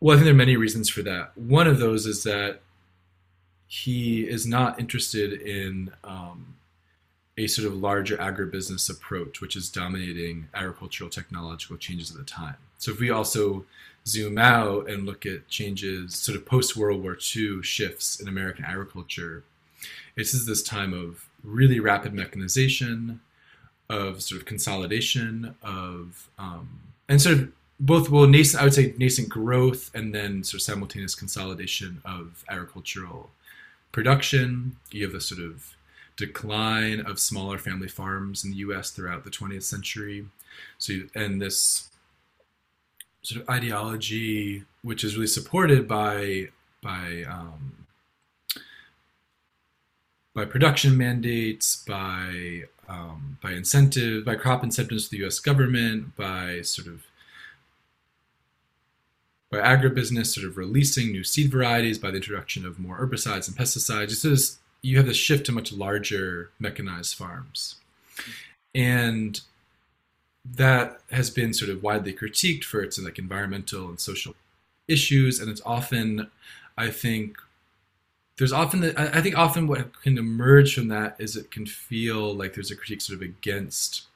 well, 0.00 0.14
I 0.14 0.18
think 0.18 0.26
there 0.26 0.34
are 0.34 0.36
many 0.36 0.56
reasons 0.56 0.88
for 0.88 1.02
that. 1.02 1.36
One 1.36 1.66
of 1.66 1.78
those 1.78 2.06
is 2.06 2.22
that 2.22 2.60
he 3.66 4.22
is 4.22 4.46
not 4.46 4.78
interested 4.78 5.32
in 5.32 5.90
um, 6.04 6.54
a 7.38 7.46
sort 7.46 7.68
of 7.68 7.74
larger 7.76 8.16
agribusiness 8.16 8.90
approach, 8.90 9.40
which 9.40 9.54
is 9.54 9.70
dominating 9.70 10.48
agricultural 10.52 11.08
technological 11.08 11.76
changes 11.76 12.10
at 12.10 12.16
the 12.16 12.24
time. 12.24 12.56
So 12.78 12.90
if 12.90 12.98
we 12.98 13.10
also 13.10 13.64
zoom 14.06 14.38
out 14.38 14.90
and 14.90 15.06
look 15.06 15.24
at 15.24 15.48
changes, 15.48 16.16
sort 16.16 16.36
of 16.36 16.44
post 16.44 16.76
World 16.76 17.02
War 17.02 17.16
II 17.16 17.62
shifts 17.62 18.18
in 18.20 18.26
American 18.26 18.64
agriculture, 18.64 19.44
this 20.16 20.34
is 20.34 20.46
this 20.46 20.64
time 20.64 20.92
of 20.92 21.26
really 21.44 21.78
rapid 21.78 22.12
mechanization, 22.12 23.20
of 23.88 24.20
sort 24.20 24.40
of 24.40 24.46
consolidation, 24.46 25.54
of 25.62 26.28
um, 26.38 26.80
and 27.08 27.22
sort 27.22 27.38
of 27.38 27.52
both 27.78 28.10
well 28.10 28.26
nascent 28.26 28.60
I 28.60 28.64
would 28.64 28.74
say 28.74 28.94
nascent 28.98 29.28
growth 29.28 29.92
and 29.94 30.12
then 30.12 30.42
sort 30.42 30.60
of 30.60 30.62
simultaneous 30.62 31.14
consolidation 31.14 32.02
of 32.04 32.44
agricultural 32.48 33.30
production. 33.92 34.76
You 34.90 35.04
have 35.06 35.14
a 35.14 35.20
sort 35.20 35.40
of 35.40 35.76
decline 36.18 37.00
of 37.00 37.18
smaller 37.18 37.56
family 37.56 37.88
farms 37.88 38.44
in 38.44 38.50
the 38.50 38.58
U.S. 38.58 38.90
throughout 38.90 39.24
the 39.24 39.30
20th 39.30 39.62
century. 39.62 40.26
So 40.76 40.94
and 41.14 41.40
this 41.40 41.88
sort 43.22 43.40
of 43.40 43.48
ideology, 43.48 44.64
which 44.82 45.04
is 45.04 45.14
really 45.14 45.28
supported 45.28 45.88
by 45.88 46.48
by 46.82 47.24
um, 47.28 47.86
by 50.34 50.44
production 50.44 50.96
mandates, 50.96 51.84
by 51.86 52.64
um, 52.88 53.38
by 53.42 53.52
incentive, 53.52 54.24
by 54.24 54.34
crop 54.34 54.64
incentives 54.64 55.04
to 55.04 55.10
the 55.12 55.18
U.S. 55.18 55.38
government, 55.38 56.16
by 56.16 56.62
sort 56.62 56.88
of 56.88 57.04
by 59.50 59.58
agribusiness 59.58 60.34
sort 60.34 60.46
of 60.46 60.58
releasing 60.58 61.12
new 61.12 61.24
seed 61.24 61.50
varieties 61.50 61.98
by 61.98 62.10
the 62.10 62.16
introduction 62.16 62.66
of 62.66 62.78
more 62.78 62.98
herbicides 62.98 63.48
and 63.48 63.56
pesticides. 63.56 64.08
Just 64.08 64.24
as 64.24 64.58
you 64.82 64.96
have 64.96 65.06
this 65.06 65.16
shift 65.16 65.46
to 65.46 65.52
much 65.52 65.72
larger 65.72 66.50
mechanized 66.58 67.14
farms. 67.14 67.76
And 68.74 69.40
that 70.44 71.00
has 71.10 71.30
been 71.30 71.52
sort 71.52 71.70
of 71.70 71.82
widely 71.82 72.12
critiqued 72.12 72.64
for 72.64 72.80
its 72.80 72.98
like 72.98 73.18
environmental 73.18 73.88
and 73.88 74.00
social 74.00 74.34
issues. 74.86 75.40
And 75.40 75.50
it's 75.50 75.62
often, 75.66 76.30
I 76.76 76.90
think, 76.90 77.38
there's 78.36 78.52
often 78.52 78.80
the, 78.80 79.00
I 79.16 79.20
think 79.20 79.36
often 79.36 79.66
what 79.66 80.00
can 80.02 80.16
emerge 80.16 80.74
from 80.74 80.88
that 80.88 81.16
is 81.18 81.36
it 81.36 81.50
can 81.50 81.66
feel 81.66 82.32
like 82.32 82.54
there's 82.54 82.70
a 82.70 82.76
critique 82.76 83.00
sort 83.00 83.16
of 83.16 83.22
against 83.22 84.06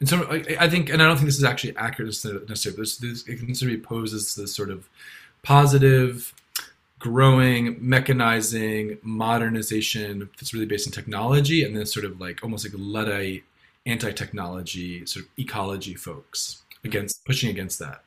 and 0.00 0.08
so 0.08 0.30
I, 0.30 0.68
think, 0.68 0.90
and 0.90 1.02
I 1.02 1.06
don't 1.06 1.16
think 1.16 1.26
this 1.26 1.38
is 1.38 1.44
actually 1.44 1.76
accurate 1.76 2.08
necessarily. 2.08 2.82
This, 2.82 2.98
this, 2.98 3.26
it 3.26 3.38
can 3.38 3.54
sort 3.54 3.72
of 3.72 3.82
poses 3.82 4.34
this 4.34 4.54
sort 4.54 4.70
of 4.70 4.88
positive, 5.42 6.34
growing, 6.98 7.76
mechanizing, 7.80 8.98
modernization 9.02 10.28
that's 10.38 10.54
really 10.54 10.66
based 10.66 10.86
in 10.86 10.92
technology, 10.92 11.62
and 11.64 11.76
then 11.76 11.86
sort 11.86 12.04
of 12.04 12.20
like 12.20 12.42
almost 12.42 12.64
like 12.64 12.72
Luddite 12.76 13.44
anti-technology 13.84 15.06
sort 15.06 15.24
of 15.26 15.30
ecology 15.38 15.94
folks 15.94 16.62
against 16.84 17.24
pushing 17.24 17.50
against 17.50 17.78
that. 17.78 18.02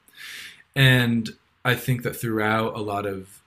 And 0.75 1.29
I 1.63 1.75
think 1.75 2.03
that 2.03 2.15
throughout 2.15 2.75
a 2.75 2.81
lot 2.81 3.05
of 3.05 3.41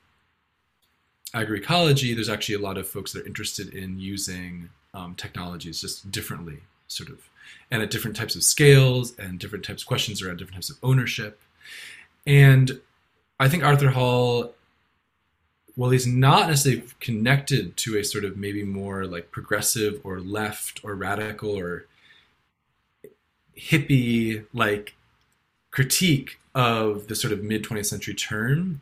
agroecology, 1.34 2.14
there's 2.14 2.28
actually 2.28 2.54
a 2.54 2.60
lot 2.60 2.78
of 2.78 2.86
folks 2.88 3.12
that 3.12 3.22
are 3.22 3.26
interested 3.26 3.74
in 3.74 3.98
using 3.98 4.70
um, 4.94 5.14
technologies 5.14 5.80
just 5.80 6.10
differently, 6.10 6.60
sort 6.88 7.08
of 7.08 7.28
and 7.70 7.82
at 7.82 7.90
different 7.90 8.16
types 8.16 8.36
of 8.36 8.42
scales 8.44 9.18
and 9.18 9.38
different 9.38 9.64
types 9.64 9.82
of 9.82 9.88
questions 9.88 10.22
around 10.22 10.36
different 10.36 10.56
types 10.56 10.70
of 10.70 10.76
ownership. 10.82 11.40
And 12.26 12.80
I 13.40 13.48
think 13.48 13.64
Arthur 13.64 13.90
Hall, 13.90 14.54
well, 15.76 15.90
he's 15.90 16.06
not 16.06 16.48
necessarily 16.48 16.84
connected 17.00 17.76
to 17.78 17.98
a 17.98 18.04
sort 18.04 18.24
of 18.24 18.36
maybe 18.36 18.62
more 18.62 19.06
like 19.06 19.30
progressive 19.30 20.00
or 20.04 20.20
left 20.20 20.80
or 20.84 20.94
radical 20.94 21.50
or 21.50 21.86
hippie 23.56 24.44
like 24.52 24.94
critique 25.70 26.38
of 26.54 27.08
the 27.08 27.14
sort 27.14 27.32
of 27.32 27.42
mid 27.42 27.64
20th 27.64 27.86
century 27.86 28.14
turn, 28.14 28.80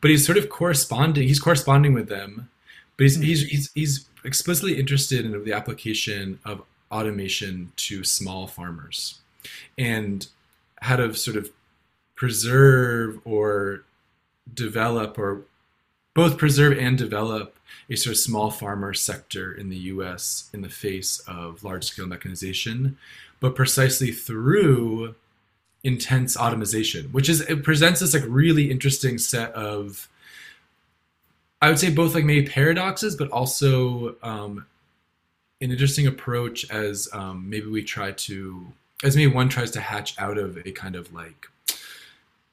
but 0.00 0.10
he's 0.10 0.26
sort 0.26 0.38
of 0.38 0.48
corresponding. 0.48 1.28
He's 1.28 1.40
corresponding 1.40 1.94
with 1.94 2.08
them, 2.08 2.50
but 2.96 3.04
he's 3.04 3.16
he's 3.16 3.42
he's, 3.48 3.72
he's 3.74 4.08
explicitly 4.24 4.78
interested 4.78 5.24
in 5.24 5.44
the 5.44 5.52
application 5.52 6.40
of 6.44 6.62
automation 6.90 7.72
to 7.76 8.04
small 8.04 8.46
farmers 8.46 9.18
and 9.76 10.26
how 10.80 10.96
to 10.96 11.14
sort 11.14 11.36
of 11.36 11.50
preserve 12.14 13.20
or 13.24 13.82
develop 14.52 15.18
or 15.18 15.42
both 16.14 16.38
preserve 16.38 16.78
and 16.78 16.96
develop 16.96 17.56
a 17.90 17.96
sort 17.96 18.12
of 18.14 18.18
small 18.18 18.50
farmer 18.50 18.94
sector 18.94 19.52
in 19.52 19.68
the 19.68 19.76
US 19.76 20.48
in 20.52 20.62
the 20.62 20.68
face 20.68 21.18
of 21.26 21.64
large 21.64 21.84
scale 21.84 22.06
mechanization, 22.06 22.96
but 23.40 23.54
precisely 23.54 24.10
through 24.10 25.14
intense 25.82 26.36
automation, 26.36 27.06
which 27.12 27.28
is 27.28 27.42
it 27.42 27.62
presents 27.62 28.00
this 28.00 28.14
like 28.14 28.24
really 28.26 28.70
interesting 28.70 29.18
set 29.18 29.52
of 29.52 30.08
I 31.60 31.68
would 31.68 31.78
say 31.78 31.90
both 31.90 32.14
like 32.14 32.24
maybe 32.24 32.46
paradoxes, 32.46 33.16
but 33.16 33.30
also 33.30 34.16
um, 34.22 34.66
an 35.62 35.70
interesting 35.70 36.06
approach 36.06 36.68
as 36.70 37.08
um, 37.12 37.48
maybe 37.48 37.66
we 37.66 37.82
try 37.82 38.12
to 38.12 38.66
as 39.02 39.16
maybe 39.16 39.32
one 39.32 39.48
tries 39.48 39.70
to 39.72 39.80
hatch 39.80 40.18
out 40.18 40.38
of 40.38 40.58
a 40.64 40.72
kind 40.72 40.96
of 40.96 41.12
like 41.12 41.48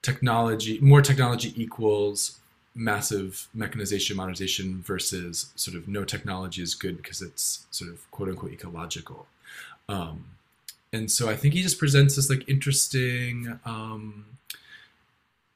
technology 0.01 0.79
more 0.81 1.01
technology 1.01 1.53
equals 1.61 2.40
massive 2.73 3.47
mechanization 3.53 4.15
modernization 4.15 4.81
versus 4.81 5.51
sort 5.55 5.75
of 5.75 5.87
no 5.87 6.03
technology 6.03 6.61
is 6.61 6.73
good 6.73 6.97
because 6.97 7.21
it's 7.21 7.65
sort 7.71 7.91
of 7.91 8.09
quote 8.11 8.29
unquote 8.29 8.51
ecological 8.51 9.27
um, 9.89 10.25
and 10.93 11.11
so 11.11 11.29
i 11.29 11.35
think 11.35 11.53
he 11.53 11.61
just 11.61 11.79
presents 11.79 12.15
this 12.15 12.29
like 12.29 12.47
interesting 12.47 13.59
um, 13.65 14.25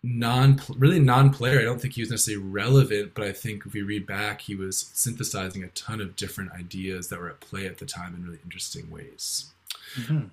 non 0.05 0.62
really 0.77 1.00
non-player. 1.00 1.60
I 1.60 1.63
don't 1.63 1.81
think 1.81 1.95
he 1.95 2.01
was 2.01 2.12
necessarily 2.12 2.45
relevant, 2.45 3.13
but 3.15 3.25
I 3.25 3.31
think 3.31 3.65
if 3.65 3.74
we 3.74 3.81
read 3.81 4.05
back, 4.05 4.41
he 4.41 4.55
was 4.55 4.91
synthesizing 4.93 5.63
a 5.63 5.67
ton 5.69 6.00
of 6.00 6.15
different 6.15 6.51
ideas 6.51 7.10
that 7.10 7.19
were 7.19 7.29
at 7.29 7.39
play 7.39 7.65
at 7.65 7.79
the 7.79 7.86
time 7.86 8.13
in 8.15 8.24
really 8.24 8.39
interesting 8.43 8.89
ways. 8.91 9.51
Mm-hmm. 10.00 10.15
Um, 10.15 10.31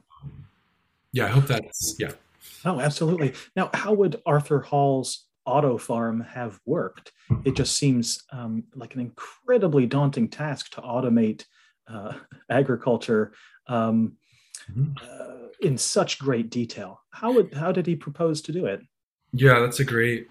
yeah, 1.12 1.24
I 1.24 1.28
hope 1.28 1.46
that's 1.46 1.96
yeah. 1.98 2.12
Oh, 2.64 2.80
absolutely. 2.80 3.34
Now, 3.56 3.70
how 3.74 3.92
would 3.92 4.20
Arthur 4.26 4.60
Hall's 4.60 5.24
auto 5.44 5.78
farm 5.78 6.20
have 6.20 6.61
worked. 6.64 7.12
It 7.44 7.54
just 7.56 7.76
seems 7.76 8.25
um, 8.30 8.64
like 8.75 8.94
an 8.94 9.00
incredibly 9.00 9.87
daunting 9.87 10.28
task 10.28 10.70
to 10.72 10.80
automate 10.80 11.44
uh, 11.88 12.12
agriculture 12.50 13.32
um, 13.66 14.16
mm-hmm. 14.70 14.92
uh, 15.02 15.49
in 15.61 15.78
such 15.78 16.18
great 16.18 16.50
detail. 16.50 17.00
How 17.11 17.32
would 17.32 17.54
how 17.54 17.72
did 17.72 17.87
he 17.87 17.96
propose 17.96 18.42
to 18.42 18.52
do 18.52 18.66
it? 18.66 18.82
Yeah, 19.32 19.61
that's 19.61 19.80
a 19.80 19.84
great 19.84 20.28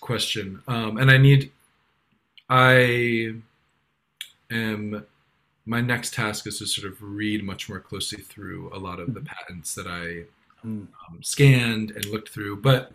question, 0.00 0.62
um, 0.68 0.98
and 0.98 1.10
I 1.10 1.18
need 1.18 1.50
I 2.48 3.34
am 4.50 5.06
my 5.66 5.80
next 5.80 6.14
task 6.14 6.46
is 6.46 6.58
to 6.58 6.66
sort 6.66 6.90
of 6.90 7.02
read 7.02 7.44
much 7.44 7.68
more 7.68 7.80
closely 7.80 8.22
through 8.22 8.70
a 8.74 8.78
lot 8.78 8.98
of 8.98 9.14
the 9.14 9.20
mm-hmm. 9.20 9.26
patents 9.26 9.74
that 9.74 9.86
I 9.86 10.24
mm. 10.66 10.86
um, 11.08 11.22
scanned 11.22 11.92
and 11.92 12.04
looked 12.06 12.30
through. 12.30 12.56
But 12.56 12.92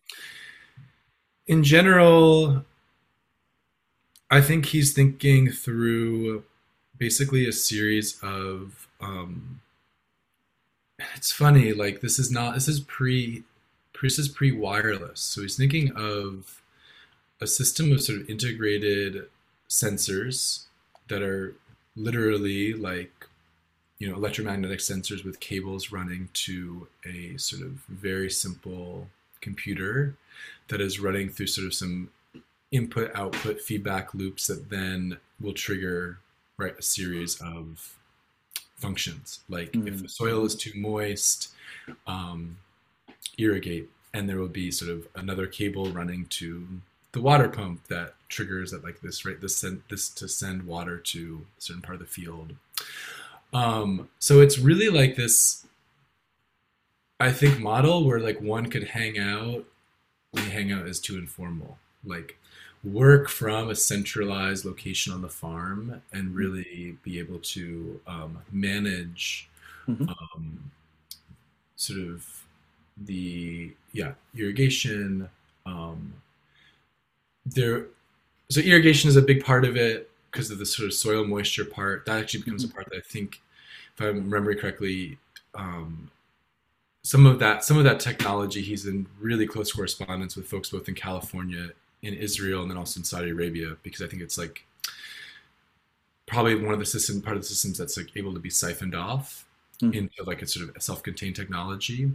in 1.47 1.63
general, 1.63 2.65
I 4.29 4.41
think 4.41 4.67
he's 4.67 4.93
thinking 4.93 5.51
through 5.51 6.43
basically 6.97 7.47
a 7.47 7.51
series 7.51 8.19
of. 8.21 8.87
Um, 9.01 9.61
it's 11.15 11.31
funny, 11.31 11.73
like 11.73 12.01
this 12.01 12.17
is 12.19 12.31
not 12.31 12.53
this 12.53 12.67
is 12.67 12.79
pre 12.79 13.43
this 14.01 14.17
is 14.19 14.29
pre 14.29 14.51
wireless, 14.51 15.19
so 15.19 15.41
he's 15.41 15.57
thinking 15.57 15.91
of 15.95 16.61
a 17.41 17.47
system 17.47 17.91
of 17.91 18.01
sort 18.01 18.21
of 18.21 18.29
integrated 18.29 19.27
sensors 19.69 20.65
that 21.07 21.21
are 21.21 21.55
literally 21.95 22.73
like 22.73 23.27
you 23.99 24.09
know 24.09 24.15
electromagnetic 24.15 24.79
sensors 24.79 25.23
with 25.23 25.39
cables 25.39 25.91
running 25.91 26.29
to 26.33 26.87
a 27.05 27.37
sort 27.37 27.61
of 27.61 27.71
very 27.87 28.29
simple 28.29 29.07
computer 29.45 30.15
that 30.69 30.81
is 30.81 30.99
running 30.99 31.29
through 31.29 31.47
sort 31.47 31.67
of 31.67 31.73
some 31.73 32.09
input 32.71 33.11
output 33.15 33.61
feedback 33.61 34.13
loops 34.13 34.47
that 34.47 34.69
then 34.69 35.17
will 35.39 35.53
trigger 35.53 36.17
right 36.57 36.73
a 36.77 36.81
series 36.81 37.39
of 37.41 37.95
functions. 38.75 39.39
Like 39.47 39.71
mm-hmm. 39.71 39.87
if 39.87 40.01
the 40.01 40.09
soil 40.09 40.45
is 40.45 40.55
too 40.55 40.71
moist 40.75 41.53
um, 42.07 42.57
irrigate 43.37 43.89
and 44.13 44.27
there 44.27 44.37
will 44.37 44.47
be 44.63 44.71
sort 44.71 44.91
of 44.91 45.07
another 45.15 45.47
cable 45.47 45.87
running 45.91 46.25
to 46.39 46.67
the 47.11 47.21
water 47.21 47.47
pump 47.47 47.87
that 47.87 48.15
triggers 48.27 48.73
at 48.73 48.83
like 48.83 48.99
this 49.01 49.25
right? 49.25 49.39
This 49.39 49.55
send 49.55 49.83
this 49.89 50.09
to 50.09 50.27
send 50.27 50.63
water 50.63 50.97
to 50.97 51.45
a 51.57 51.61
certain 51.61 51.81
part 51.81 51.95
of 51.95 52.01
the 52.01 52.13
field. 52.17 52.53
Um 53.53 54.09
so 54.19 54.41
it's 54.41 54.57
really 54.59 54.89
like 54.89 55.15
this 55.15 55.65
i 57.19 57.31
think 57.31 57.59
model 57.59 58.05
where 58.05 58.19
like 58.19 58.39
one 58.41 58.69
could 58.69 58.83
hang 58.83 59.17
out 59.17 59.65
when 60.31 60.43
hang 60.45 60.71
out 60.71 60.87
is 60.87 60.99
too 60.99 61.17
informal 61.17 61.77
like 62.03 62.37
work 62.85 63.29
from 63.29 63.69
a 63.69 63.75
centralized 63.75 64.63
location 64.63 65.11
on 65.11 65.21
the 65.21 65.29
farm 65.29 66.01
and 66.13 66.35
really 66.35 66.97
be 67.03 67.17
able 67.17 67.39
to 67.39 67.99
um, 68.05 68.37
manage 68.51 69.49
mm-hmm. 69.87 70.07
um, 70.07 70.71
sort 71.75 71.99
of 71.99 72.43
the 72.97 73.71
yeah 73.91 74.13
irrigation 74.37 75.27
um, 75.65 76.13
there 77.45 77.87
so 78.49 78.61
irrigation 78.61 79.09
is 79.09 79.15
a 79.15 79.21
big 79.21 79.43
part 79.43 79.65
of 79.65 79.75
it 79.75 80.09
because 80.31 80.51
of 80.51 80.59
the 80.59 80.65
sort 80.65 80.85
of 80.85 80.93
soil 80.93 81.25
moisture 81.25 81.65
part 81.65 82.05
that 82.05 82.19
actually 82.19 82.41
becomes 82.41 82.63
mm-hmm. 82.63 82.71
a 82.71 82.75
part 82.75 82.89
that 82.91 82.97
i 82.97 83.01
think 83.01 83.41
if 83.95 84.01
i 84.01 84.05
remember 84.05 84.53
correctly 84.53 85.17
um, 85.55 86.09
some 87.05 87.25
of 87.25 87.39
that 87.39 87.63
some 87.63 87.77
of 87.77 87.83
that 87.83 87.99
technology 87.99 88.61
he's 88.61 88.85
in 88.85 89.05
really 89.19 89.45
close 89.45 89.71
correspondence 89.71 90.35
with 90.35 90.47
folks 90.47 90.69
both 90.69 90.87
in 90.87 90.95
california 90.95 91.69
in 92.01 92.13
israel 92.13 92.61
and 92.61 92.71
then 92.71 92.77
also 92.77 92.99
in 92.99 93.03
saudi 93.03 93.29
arabia 93.29 93.75
because 93.83 94.01
i 94.01 94.07
think 94.07 94.21
it's 94.21 94.37
like 94.37 94.65
probably 96.25 96.55
one 96.55 96.73
of 96.73 96.79
the 96.79 96.85
system 96.85 97.21
part 97.21 97.35
of 97.35 97.43
the 97.43 97.47
systems 97.47 97.77
that's 97.77 97.97
like 97.97 98.09
able 98.15 98.33
to 98.33 98.39
be 98.39 98.49
siphoned 98.49 98.95
off 98.95 99.45
mm-hmm. 99.81 99.93
into 99.93 100.23
like 100.25 100.41
a 100.41 100.47
sort 100.47 100.67
of 100.67 100.81
self-contained 100.81 101.35
technology 101.35 102.11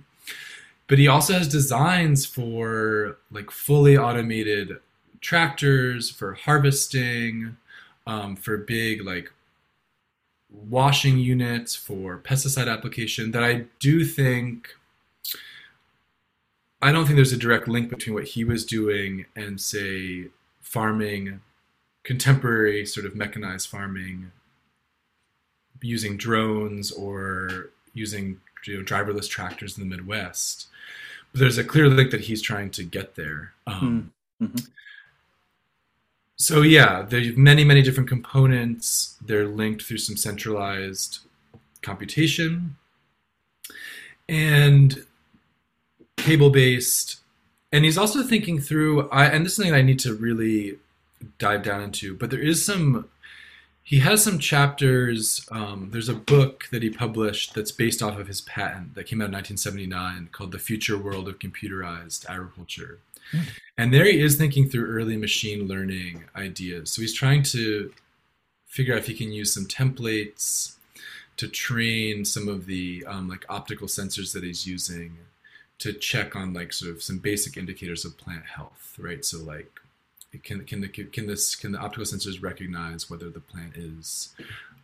but 0.91 0.99
he 0.99 1.07
also 1.07 1.35
has 1.35 1.47
designs 1.47 2.27
for 2.27 3.17
like 3.31 3.53
fully 3.53 3.97
automated 3.97 4.81
tractors 5.21 6.11
for 6.11 6.35
harvesting, 6.35 7.57
um, 8.09 8.35
for 8.35 8.57
big 8.57 9.07
like 9.07 9.31
washing 10.51 11.19
units, 11.19 11.77
for 11.77 12.19
pesticide 12.19 12.69
application. 12.69 13.31
That 13.31 13.45
I 13.45 13.67
do 13.79 14.05
think. 14.05 14.71
I 16.83 16.93
don't 16.93 17.05
think 17.05 17.16
there's 17.16 17.33
a 17.33 17.37
direct 17.37 17.69
link 17.69 17.90
between 17.90 18.14
what 18.14 18.29
he 18.29 18.45
was 18.45 18.64
doing 18.64 19.27
and 19.37 19.61
say 19.61 20.27
farming, 20.61 21.40
contemporary 22.05 22.87
sort 22.87 23.07
of 23.07 23.14
mechanized 23.14 23.69
farming, 23.69 24.33
using 25.83 26.16
drones 26.16 26.90
or 26.90 27.71
using 27.93 28.40
you 28.66 28.79
know, 28.79 28.85
driverless 28.85 29.29
tractors 29.29 29.77
in 29.77 29.88
the 29.88 29.97
Midwest. 29.97 30.69
But 31.33 31.40
there's 31.40 31.59
a 31.59 31.64
clear 31.64 31.88
link 31.88 32.11
that 32.11 32.23
he's 32.23 32.43
trying 32.43 32.71
to 32.71 32.83
get 32.83 33.14
there. 33.14 33.53
Um, 33.66 34.12
hmm. 34.38 34.45
mm-hmm 34.45 34.66
so 36.40 36.62
yeah, 36.62 37.03
there's 37.03 37.37
many, 37.37 37.64
many 37.64 37.83
different 37.83 38.09
components. 38.09 39.19
They're 39.21 39.47
linked 39.47 39.83
through 39.83 39.99
some 39.99 40.16
centralized 40.16 41.19
computation 41.83 42.77
and 44.27 45.05
cable 46.21 46.51
based. 46.51 47.21
And 47.73 47.85
he's 47.85 47.99
also 47.99 48.23
thinking 48.23 48.61
through, 48.61 49.09
I, 49.11 49.27
and 49.27 49.45
this 49.45 49.53
is 49.53 49.57
something 49.57 49.75
I 49.75 49.83
need 49.83 50.01
to 50.01 50.15
really 50.15 50.79
dive 51.39 51.63
down 51.63 51.83
into, 51.83 52.17
but 52.17 52.31
there 52.31 52.41
is 52.41 52.65
some, 52.65 53.09
he 53.83 54.01
has 54.01 54.23
some 54.25 54.39
chapters. 54.39 55.47
Um, 55.53 55.91
there's 55.93 56.09
a 56.09 56.15
book 56.15 56.69
that 56.73 56.83
he 56.83 56.91
published 56.91 57.55
that's 57.55 57.73
based 57.73 58.03
off 58.03 58.19
of 58.19 58.27
his 58.27 58.41
patent 58.41 58.95
that 58.95 59.07
came 59.07 59.21
out 59.21 59.27
in 59.27 59.33
1979 59.33 60.31
called 60.33 60.53
The 60.53 60.59
Future 60.59 60.99
World 60.99 61.29
of 61.29 61.39
Computerized 61.39 62.29
Agriculture. 62.29 62.99
And 63.79 63.95
there 63.95 64.05
he 64.05 64.21
is 64.21 64.37
thinking 64.37 64.69
through 64.69 64.87
early 64.87 65.17
machine 65.17 65.69
learning 65.69 66.25
ideas. 66.35 66.91
So 66.93 67.03
he's 67.03 67.15
trying 67.15 67.43
to 67.45 67.93
figure 68.67 68.95
out 68.95 69.01
if 69.01 69.07
he 69.07 69.15
can 69.15 69.33
use 69.33 69.55
some 69.55 69.67
templates 69.67 70.75
to 71.37 71.49
train 71.49 72.25
some 72.25 72.49
of 72.49 72.67
the 72.67 73.05
um, 73.07 73.29
like 73.29 73.45
optical 73.49 73.87
sensors 73.87 74.33
that 74.33 74.45
he's 74.45 74.67
using 74.67 75.17
to 75.81 75.93
check 75.93 76.37
on 76.37 76.53
like 76.55 76.73
sort 76.73 76.93
of 76.93 77.03
some 77.03 77.19
basic 77.19 77.57
indicators 77.57 78.05
of 78.05 78.16
plant 78.16 78.45
health, 78.47 78.97
right? 78.99 79.25
So 79.25 79.43
like 79.43 79.81
can 80.38 80.64
can 80.64 80.81
the 80.81 80.88
can 80.88 81.27
this 81.27 81.57
can 81.57 81.73
the 81.73 81.79
optical 81.79 82.05
sensors 82.05 82.43
recognize 82.43 83.11
whether 83.11 83.29
the 83.29 83.40
plant 83.40 83.77
is 83.77 84.35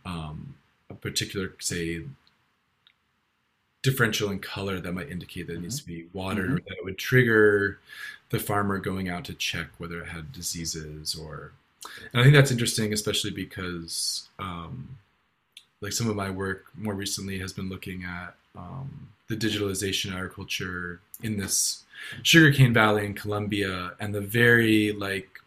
um, 0.05 0.55
a 0.89 0.93
particular 0.93 1.53
say 1.59 2.01
differential 3.83 4.31
in 4.31 4.39
color 4.39 4.79
that 4.79 4.91
might 4.91 5.09
indicate 5.09 5.47
that 5.47 5.53
it 5.53 5.61
needs 5.61 5.79
to 5.79 5.87
be 5.87 6.07
watered 6.11 6.47
mm-hmm. 6.47 6.57
or 6.57 6.59
that 6.59 6.77
it 6.77 6.83
would 6.83 6.97
trigger 6.97 7.79
the 8.29 8.39
farmer 8.39 8.79
going 8.79 9.07
out 9.07 9.23
to 9.23 9.33
check 9.33 9.67
whether 9.77 10.01
it 10.01 10.09
had 10.09 10.33
diseases 10.33 11.15
or 11.15 11.53
and 12.11 12.19
i 12.19 12.23
think 12.23 12.35
that's 12.35 12.51
interesting 12.51 12.91
especially 12.91 13.31
because 13.31 14.27
um, 14.39 14.97
like 15.79 15.93
some 15.93 16.09
of 16.09 16.15
my 16.15 16.29
work 16.29 16.65
more 16.75 16.95
recently 16.95 17.39
has 17.39 17.53
been 17.53 17.69
looking 17.69 18.03
at 18.03 18.35
um, 18.57 19.07
the 19.27 19.35
digitalization 19.35 20.09
of 20.09 20.15
agriculture 20.15 21.01
in 21.23 21.37
this 21.37 21.83
sugarcane 22.23 22.73
valley 22.73 23.05
in 23.05 23.13
colombia 23.13 23.93
and 23.99 24.13
the 24.13 24.21
very 24.21 24.91
like 24.91 25.39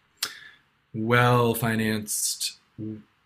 well 0.94 1.54
financed 1.54 2.58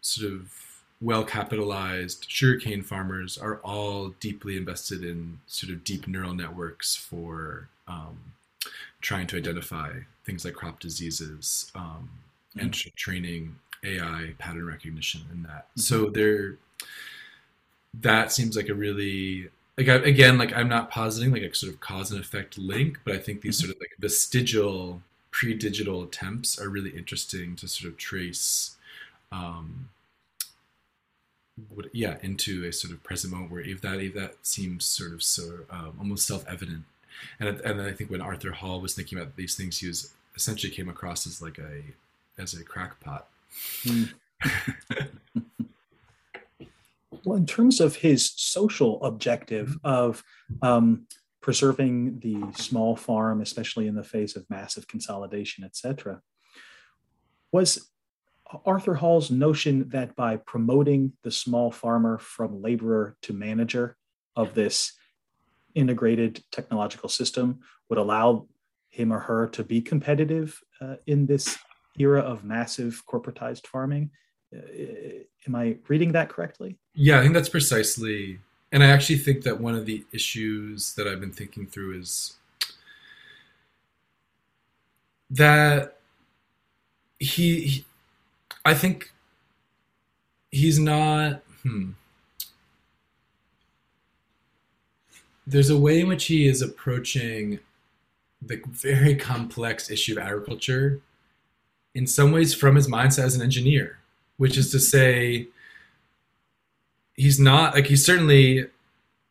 sort 0.00 0.32
of 0.32 0.52
well 1.00 1.24
capitalized 1.24 2.26
sugarcane 2.28 2.82
farmers 2.82 3.36
are 3.36 3.56
all 3.58 4.10
deeply 4.20 4.56
invested 4.56 5.04
in 5.04 5.38
sort 5.46 5.72
of 5.72 5.82
deep 5.84 6.06
neural 6.06 6.34
networks 6.34 6.94
for 6.94 7.68
um, 7.88 8.18
trying 9.00 9.26
to 9.26 9.36
identify 9.36 9.90
things 10.24 10.44
like 10.44 10.54
crop 10.54 10.80
diseases 10.80 11.70
um, 11.74 12.08
mm-hmm. 12.56 12.60
and 12.60 12.74
training 12.96 13.56
AI 13.84 14.34
pattern 14.38 14.66
recognition 14.66 15.20
in 15.32 15.42
that. 15.42 15.68
Mm-hmm. 15.68 15.80
So 15.80 16.10
there, 16.10 16.56
that 18.00 18.32
seems 18.32 18.56
like 18.56 18.68
a 18.68 18.74
really 18.74 19.50
like 19.76 19.88
I, 19.88 19.94
again 19.94 20.38
like 20.38 20.52
I'm 20.54 20.68
not 20.68 20.90
positing 20.90 21.32
like 21.32 21.42
a 21.42 21.54
sort 21.54 21.72
of 21.72 21.80
cause 21.80 22.10
and 22.10 22.20
effect 22.20 22.58
link, 22.58 23.00
but 23.04 23.14
I 23.14 23.18
think 23.18 23.40
these 23.40 23.58
mm-hmm. 23.58 23.66
sort 23.66 23.76
of 23.76 23.80
like 23.80 23.92
vestigial 23.98 25.02
pre-digital 25.30 26.02
attempts 26.04 26.60
are 26.60 26.68
really 26.68 26.90
interesting 26.90 27.56
to 27.56 27.68
sort 27.68 27.92
of 27.92 27.98
trace. 27.98 28.76
Um, 29.32 29.88
what, 31.68 31.86
yeah, 31.92 32.16
into 32.22 32.64
a 32.64 32.72
sort 32.72 32.92
of 32.92 33.02
present 33.04 33.32
moment 33.32 33.52
where 33.52 33.60
if 33.60 33.80
that 33.82 34.00
if 34.00 34.14
that 34.14 34.34
seems 34.42 34.84
sort 34.84 35.12
of 35.12 35.22
so 35.22 35.60
um, 35.70 35.94
almost 35.98 36.26
self-evident 36.26 36.84
and 37.38 37.60
and 37.60 37.80
I 37.80 37.92
think 37.92 38.10
when 38.10 38.20
Arthur 38.20 38.52
Hall 38.52 38.80
was 38.80 38.94
thinking 38.94 39.18
about 39.18 39.36
these 39.36 39.54
things, 39.54 39.78
he 39.78 39.86
was 39.86 40.12
essentially 40.36 40.72
came 40.72 40.88
across 40.88 41.26
as 41.26 41.40
like 41.40 41.58
a 41.58 41.82
as 42.40 42.54
a 42.54 42.64
crackpot. 42.64 43.26
Mm. 43.84 44.12
well, 47.24 47.36
in 47.36 47.46
terms 47.46 47.80
of 47.80 47.96
his 47.96 48.32
social 48.36 49.02
objective 49.02 49.76
of 49.84 50.22
um, 50.62 51.06
preserving 51.40 52.20
the 52.20 52.42
small 52.54 52.96
farm, 52.96 53.40
especially 53.40 53.86
in 53.86 53.94
the 53.94 54.04
face 54.04 54.36
of 54.36 54.48
massive 54.48 54.86
consolidation, 54.88 55.64
etc. 55.64 56.20
Was 57.52 57.90
Arthur 58.64 58.94
Hall's 58.94 59.30
notion 59.30 59.88
that 59.90 60.14
by 60.16 60.36
promoting 60.36 61.12
the 61.22 61.30
small 61.30 61.70
farmer 61.70 62.18
from 62.18 62.62
laborer 62.62 63.16
to 63.22 63.32
manager 63.32 63.96
of 64.36 64.54
this 64.54 64.92
integrated 65.74 66.42
technological 66.50 67.08
system 67.08 67.60
would 67.88 67.98
allow 67.98 68.46
him 68.90 69.12
or 69.12 69.18
her 69.18 69.48
to 69.48 69.64
be 69.64 69.80
competitive 69.80 70.60
uh, 70.80 70.96
in 71.06 71.26
this 71.26 71.58
era 71.98 72.20
of 72.20 72.44
massive 72.44 73.02
corporatized 73.10 73.66
farming. 73.66 74.10
Uh, 74.54 75.24
am 75.46 75.54
I 75.54 75.76
reading 75.88 76.12
that 76.12 76.28
correctly? 76.28 76.76
Yeah, 76.94 77.18
I 77.18 77.22
think 77.22 77.34
that's 77.34 77.48
precisely. 77.48 78.38
And 78.72 78.82
I 78.82 78.88
actually 78.88 79.18
think 79.18 79.42
that 79.44 79.60
one 79.60 79.74
of 79.74 79.86
the 79.86 80.04
issues 80.12 80.94
that 80.94 81.06
I've 81.06 81.20
been 81.20 81.32
thinking 81.32 81.66
through 81.66 81.98
is 81.98 82.34
that 85.30 85.98
he, 87.18 87.60
he 87.60 87.84
I 88.64 88.74
think 88.74 89.12
he's 90.50 90.78
not. 90.78 91.42
Hmm. 91.62 91.90
There's 95.46 95.70
a 95.70 95.78
way 95.78 96.00
in 96.00 96.08
which 96.08 96.26
he 96.26 96.46
is 96.46 96.62
approaching 96.62 97.58
the 98.40 98.62
very 98.66 99.14
complex 99.14 99.90
issue 99.90 100.12
of 100.12 100.18
agriculture 100.18 101.00
in 101.94 102.06
some 102.06 102.32
ways 102.32 102.54
from 102.54 102.76
his 102.76 102.88
mindset 102.88 103.24
as 103.24 103.36
an 103.36 103.42
engineer, 103.42 103.98
which 104.36 104.56
is 104.56 104.70
to 104.72 104.80
say, 104.80 105.48
he's 107.14 107.38
not 107.38 107.74
like 107.74 107.86
he's 107.86 108.04
certainly 108.04 108.66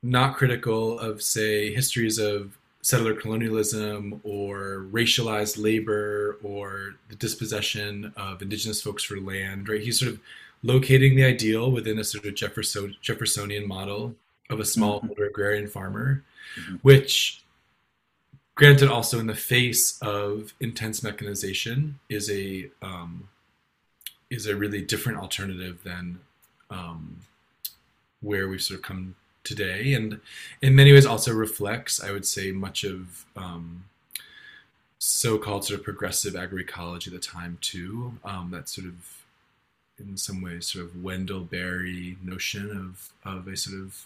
not 0.01 0.35
critical 0.35 0.99
of 0.99 1.21
say 1.21 1.73
histories 1.73 2.17
of 2.17 2.57
settler 2.81 3.13
colonialism 3.13 4.19
or 4.23 4.85
racialized 4.91 5.61
labor 5.61 6.37
or 6.43 6.95
the 7.09 7.15
dispossession 7.15 8.13
of 8.17 8.41
indigenous 8.41 8.81
folks 8.81 9.03
for 9.03 9.19
land 9.19 9.69
right 9.69 9.81
he's 9.81 9.99
sort 9.99 10.11
of 10.11 10.19
locating 10.63 11.15
the 11.15 11.23
ideal 11.23 11.71
within 11.71 11.99
a 11.99 12.03
sort 12.03 12.25
of 12.25 12.35
Jefferson, 12.35 12.95
jeffersonian 13.01 13.67
model 13.67 14.15
of 14.49 14.59
a 14.59 14.63
smallholder 14.63 15.11
mm-hmm. 15.11 15.23
agrarian 15.23 15.67
farmer 15.67 16.23
mm-hmm. 16.59 16.75
which 16.81 17.41
granted 18.55 18.89
also 18.89 19.19
in 19.19 19.27
the 19.27 19.35
face 19.35 19.97
of 20.01 20.53
intense 20.59 21.01
mechanization 21.03 21.97
is 22.09 22.29
a 22.29 22.69
um, 22.81 23.27
is 24.33 24.47
a 24.47 24.55
really 24.55 24.81
different 24.81 25.19
alternative 25.19 25.83
than 25.83 26.19
um, 26.69 27.17
where 28.21 28.47
we've 28.47 28.61
sort 28.61 28.79
of 28.79 28.83
come 28.83 29.15
today. 29.43 29.93
And 29.93 30.19
in 30.61 30.75
many 30.75 30.93
ways 30.93 31.05
also 31.05 31.33
reflects 31.33 32.01
i 32.01 32.11
would 32.11 32.25
say 32.25 32.51
much 32.51 32.83
of 32.83 33.25
um, 33.35 33.85
so-called 34.99 35.65
sort 35.65 35.79
of 35.79 35.83
progressive 35.83 36.33
agroecology 36.33 37.07
at 37.07 37.13
the 37.13 37.19
time 37.19 37.57
too 37.61 38.13
um, 38.23 38.51
that 38.51 38.69
sort 38.69 38.87
of 38.87 39.23
in 39.99 40.17
some 40.17 40.41
ways 40.41 40.67
sort 40.67 40.85
of 40.85 41.03
wendell 41.03 41.41
berry 41.41 42.17
notion 42.23 42.71
of 42.71 43.11
of 43.29 43.47
a 43.47 43.57
sort 43.57 43.77
of 43.79 44.05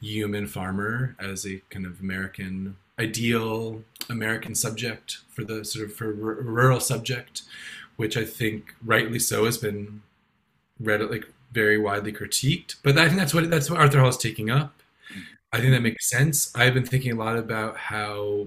human 0.00 0.46
farmer 0.46 1.14
as 1.18 1.46
a 1.46 1.60
kind 1.70 1.84
of 1.84 2.00
american 2.00 2.76
ideal 2.98 3.82
American 4.10 4.54
subject 4.54 5.18
for 5.30 5.44
the 5.44 5.64
sort 5.64 5.86
of 5.86 5.94
for 5.94 6.06
r- 6.06 6.42
rural 6.42 6.80
subject, 6.80 7.42
which 7.98 8.16
I 8.16 8.24
think 8.24 8.74
rightly 8.84 9.18
so 9.18 9.44
has 9.44 9.58
been 9.58 10.02
read 10.80 11.02
like 11.10 11.26
very 11.52 11.78
widely 11.78 12.12
critiqued. 12.12 12.76
But 12.84 12.96
I 12.96 13.06
think 13.06 13.18
that's 13.18 13.34
what 13.34 13.50
that's 13.50 13.68
what 13.68 13.80
Arthur 13.80 13.98
Hall 13.98 14.08
is 14.08 14.16
taking 14.16 14.50
up. 14.50 14.72
I 15.52 15.58
think 15.58 15.72
that 15.72 15.82
makes 15.82 16.08
sense. 16.08 16.54
I've 16.54 16.74
been 16.74 16.86
thinking 16.86 17.12
a 17.12 17.16
lot 17.16 17.36
about 17.36 17.76
how 17.76 18.46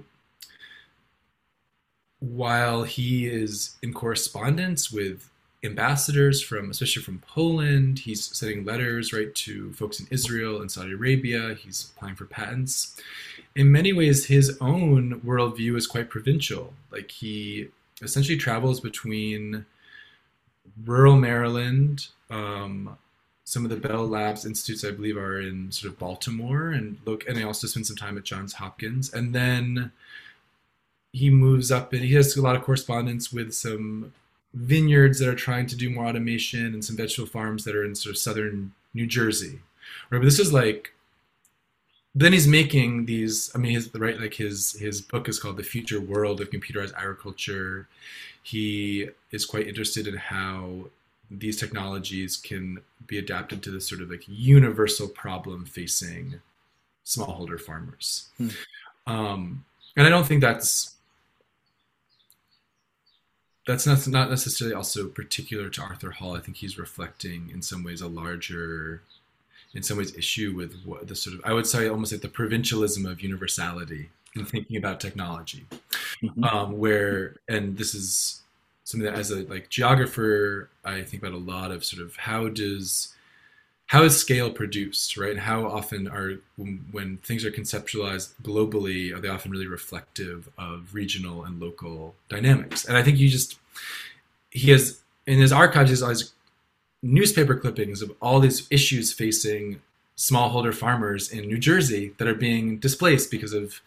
while 2.19 2.83
he 2.83 3.27
is 3.27 3.75
in 3.83 3.93
correspondence 3.93 4.89
with 4.89 5.29
ambassadors 5.63 6.41
from 6.41 6.69
especially 6.69 7.03
from 7.03 7.19
Poland. 7.19 7.99
He's 7.99 8.23
sending 8.23 8.63
letters 8.63 9.11
right 9.11 9.35
to 9.35 9.73
folks 9.73 9.99
in 9.99 10.07
Israel 10.11 10.61
and 10.61 10.71
Saudi 10.71 10.93
Arabia. 10.93 11.55
He's 11.55 11.91
applying 11.93 12.15
for 12.15 12.25
patents. 12.25 12.95
In 13.55 13.69
many 13.69 13.91
ways, 13.91 14.27
his 14.27 14.57
own 14.61 15.19
worldview 15.25 15.75
is 15.75 15.87
quite 15.87 16.09
provincial. 16.09 16.73
Like 16.89 17.11
he 17.11 17.67
essentially 18.01 18.37
travels 18.37 18.79
between 18.79 19.65
rural 20.85 21.15
Maryland. 21.15 22.07
Um, 22.29 22.97
some 23.43 23.65
of 23.65 23.71
the 23.71 23.77
Bell 23.77 24.07
Labs 24.07 24.45
institutes, 24.45 24.85
I 24.85 24.91
believe, 24.91 25.17
are 25.17 25.41
in 25.41 25.71
sort 25.71 25.91
of 25.91 25.99
Baltimore, 25.99 26.69
and 26.69 26.97
look, 27.05 27.27
and 27.27 27.37
I 27.37 27.43
also 27.43 27.67
spend 27.67 27.87
some 27.87 27.97
time 27.97 28.17
at 28.17 28.23
Johns 28.23 28.53
Hopkins, 28.53 29.13
and 29.13 29.35
then 29.35 29.91
he 31.13 31.29
moves 31.29 31.71
up 31.71 31.91
and 31.93 32.03
he 32.03 32.13
has 32.13 32.35
a 32.37 32.41
lot 32.41 32.55
of 32.55 32.63
correspondence 32.63 33.33
with 33.33 33.53
some 33.53 34.13
vineyards 34.53 35.19
that 35.19 35.27
are 35.27 35.35
trying 35.35 35.65
to 35.67 35.75
do 35.75 35.89
more 35.89 36.05
automation 36.05 36.67
and 36.67 36.83
some 36.83 36.95
vegetable 36.95 37.27
farms 37.27 37.63
that 37.63 37.75
are 37.75 37.83
in 37.83 37.95
sort 37.95 38.11
of 38.11 38.17
southern 38.17 38.73
New 38.93 39.05
Jersey. 39.05 39.59
Right, 40.09 40.19
but 40.19 40.23
this 40.23 40.39
is 40.39 40.53
like 40.53 40.93
then 42.13 42.33
he's 42.33 42.47
making 42.47 43.05
these 43.05 43.51
i 43.55 43.57
mean 43.57 43.73
his 43.73 43.93
right 43.95 44.19
like 44.19 44.33
his 44.33 44.73
his 44.73 45.01
book 45.01 45.29
is 45.29 45.39
called 45.39 45.57
the 45.57 45.63
future 45.63 45.99
world 45.99 46.41
of 46.41 46.49
computerized 46.49 46.93
agriculture 46.95 47.87
he 48.43 49.07
is 49.31 49.45
quite 49.45 49.67
interested 49.67 50.07
in 50.07 50.15
how 50.15 50.85
these 51.29 51.57
technologies 51.57 52.35
can 52.35 52.79
be 53.07 53.17
adapted 53.17 53.63
to 53.63 53.71
this 53.71 53.87
sort 53.87 54.01
of 54.01 54.09
like 54.09 54.23
universal 54.27 55.07
problem 55.07 55.65
facing 55.65 56.41
smallholder 57.05 57.59
farmers 57.59 58.29
hmm. 58.37 58.49
um, 59.07 59.65
and 59.95 60.05
i 60.05 60.09
don't 60.09 60.25
think 60.25 60.41
that's 60.41 60.95
that's 63.67 63.85
not, 63.85 64.07
not 64.07 64.29
necessarily 64.29 64.75
also 64.75 65.07
particular 65.07 65.69
to 65.69 65.81
Arthur 65.81 66.11
Hall. 66.11 66.35
I 66.35 66.39
think 66.39 66.57
he's 66.57 66.79
reflecting 66.79 67.49
in 67.53 67.61
some 67.61 67.83
ways 67.83 68.01
a 68.01 68.07
larger, 68.07 69.03
in 69.73 69.83
some 69.83 69.97
ways, 69.97 70.15
issue 70.15 70.53
with 70.55 70.81
what 70.83 71.07
the 71.07 71.15
sort 71.15 71.35
of 71.35 71.41
I 71.45 71.53
would 71.53 71.67
say 71.67 71.87
almost 71.87 72.11
like 72.11 72.21
the 72.21 72.27
provincialism 72.27 73.05
of 73.05 73.21
universality 73.21 74.09
in 74.35 74.45
thinking 74.45 74.77
about 74.77 74.99
technology, 74.99 75.65
mm-hmm. 76.21 76.43
um, 76.43 76.77
where 76.77 77.35
and 77.47 77.77
this 77.77 77.93
is 77.93 78.41
something 78.83 79.05
that 79.05 79.17
as 79.17 79.31
a 79.31 79.43
like 79.43 79.69
geographer 79.69 80.69
I 80.83 81.03
think 81.03 81.23
about 81.23 81.33
a 81.33 81.37
lot 81.37 81.71
of 81.71 81.85
sort 81.85 82.01
of 82.01 82.15
how 82.17 82.49
does 82.49 83.13
how 83.91 84.03
is 84.03 84.17
scale 84.17 84.49
produced, 84.49 85.17
right? 85.17 85.31
And 85.31 85.39
how 85.41 85.65
often 85.65 86.07
are 86.07 86.35
when, 86.55 86.85
when, 86.91 87.17
things 87.17 87.43
are 87.43 87.51
conceptualized 87.51 88.35
globally, 88.41 89.13
are 89.13 89.19
they 89.19 89.27
often 89.27 89.51
really 89.51 89.67
reflective 89.67 90.47
of 90.57 90.93
regional 90.93 91.43
and 91.43 91.59
local 91.59 92.15
dynamics? 92.29 92.85
And 92.85 92.95
I 92.95 93.03
think 93.03 93.17
you 93.17 93.27
just 93.27 93.59
he 94.49 94.71
has 94.71 95.01
in 95.27 95.39
his 95.39 95.51
archives 95.51 95.89
he 95.89 95.93
has 95.93 96.01
all 96.01 96.07
these 96.07 96.31
newspaper 97.01 97.55
clippings 97.55 98.01
of 98.01 98.11
all 98.21 98.39
these 98.39 98.67
issues 98.69 99.11
facing 99.11 99.81
smallholder 100.17 100.73
farmers 100.73 101.31
in 101.31 101.47
New 101.47 101.57
Jersey 101.57 102.13
that 102.17 102.27
are 102.27 102.35
being 102.35 102.77
displaced 102.77 103.31
because 103.31 103.53
of 103.53 103.81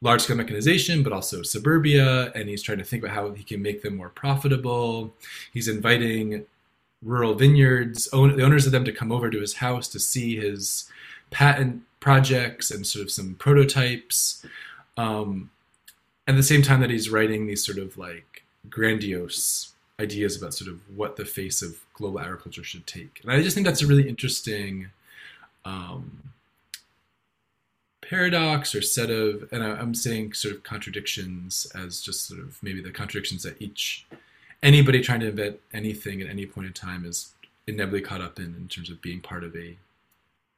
large 0.00 0.22
scale 0.22 0.36
mechanization, 0.36 1.02
but 1.02 1.12
also 1.12 1.42
suburbia. 1.42 2.32
And 2.32 2.48
he's 2.48 2.62
trying 2.62 2.78
to 2.78 2.84
think 2.84 3.02
about 3.02 3.14
how 3.14 3.30
he 3.32 3.44
can 3.44 3.60
make 3.60 3.82
them 3.82 3.96
more 3.96 4.08
profitable. 4.08 5.12
He's 5.52 5.68
inviting 5.68 6.46
rural 7.02 7.34
vineyards, 7.34 8.08
own, 8.12 8.36
the 8.36 8.42
owners 8.42 8.66
of 8.66 8.72
them 8.72 8.84
to 8.84 8.92
come 8.92 9.12
over 9.12 9.30
to 9.30 9.40
his 9.40 9.54
house 9.54 9.88
to 9.88 10.00
see 10.00 10.36
his 10.36 10.90
patent 11.30 11.82
projects 12.00 12.70
and 12.70 12.86
sort 12.86 13.04
of 13.04 13.10
some 13.10 13.34
prototypes. 13.34 14.44
Um, 14.96 15.50
at 16.26 16.36
the 16.36 16.42
same 16.42 16.62
time 16.62 16.80
that 16.80 16.90
he's 16.90 17.10
writing 17.10 17.46
these 17.46 17.64
sort 17.64 17.78
of 17.78 17.98
like 17.98 18.44
grandiose 18.68 19.72
ideas 20.00 20.36
about 20.36 20.54
sort 20.54 20.70
of 20.70 20.80
what 20.96 21.16
the 21.16 21.24
face 21.24 21.62
of 21.62 21.76
global 21.94 22.20
agriculture 22.20 22.64
should 22.64 22.86
take. 22.86 23.20
And 23.22 23.30
I 23.30 23.42
just 23.42 23.54
think 23.54 23.66
that's 23.66 23.82
a 23.82 23.86
really 23.86 24.08
interesting 24.08 24.90
um, 25.64 26.30
paradox 28.00 28.74
or 28.74 28.82
set 28.82 29.10
of, 29.10 29.48
and 29.52 29.62
I, 29.62 29.72
I'm 29.72 29.94
saying 29.94 30.32
sort 30.32 30.54
of 30.54 30.62
contradictions 30.62 31.70
as 31.74 32.00
just 32.00 32.26
sort 32.26 32.40
of 32.40 32.58
maybe 32.62 32.80
the 32.80 32.90
contradictions 32.90 33.42
that 33.42 33.60
each 33.60 34.06
anybody 34.62 35.00
trying 35.00 35.20
to 35.20 35.28
invent 35.28 35.60
anything 35.72 36.20
at 36.20 36.28
any 36.28 36.46
point 36.46 36.66
in 36.66 36.72
time 36.72 37.04
is 37.04 37.32
inevitably 37.66 38.00
caught 38.00 38.20
up 38.20 38.38
in 38.38 38.54
in 38.56 38.68
terms 38.68 38.90
of 38.90 39.00
being 39.00 39.20
part 39.20 39.44
of 39.44 39.54
a 39.56 39.76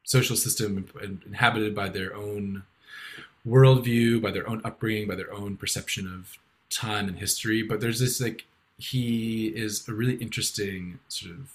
social 0.04 0.36
system 0.36 0.88
inhabited 1.26 1.74
by 1.74 1.88
their 1.88 2.14
own 2.16 2.62
worldview, 3.46 4.20
by 4.20 4.30
their 4.30 4.48
own 4.48 4.60
upbringing, 4.64 5.06
by 5.08 5.14
their 5.14 5.32
own 5.32 5.56
perception 5.56 6.06
of 6.06 6.38
time 6.70 7.08
and 7.08 7.18
history. 7.18 7.62
But 7.62 7.80
there's 7.80 8.00
this 8.00 8.20
like 8.20 8.44
he 8.82 9.48
is 9.48 9.88
a 9.88 9.92
really 9.92 10.14
interesting 10.16 10.98
sort 11.08 11.32
of 11.32 11.50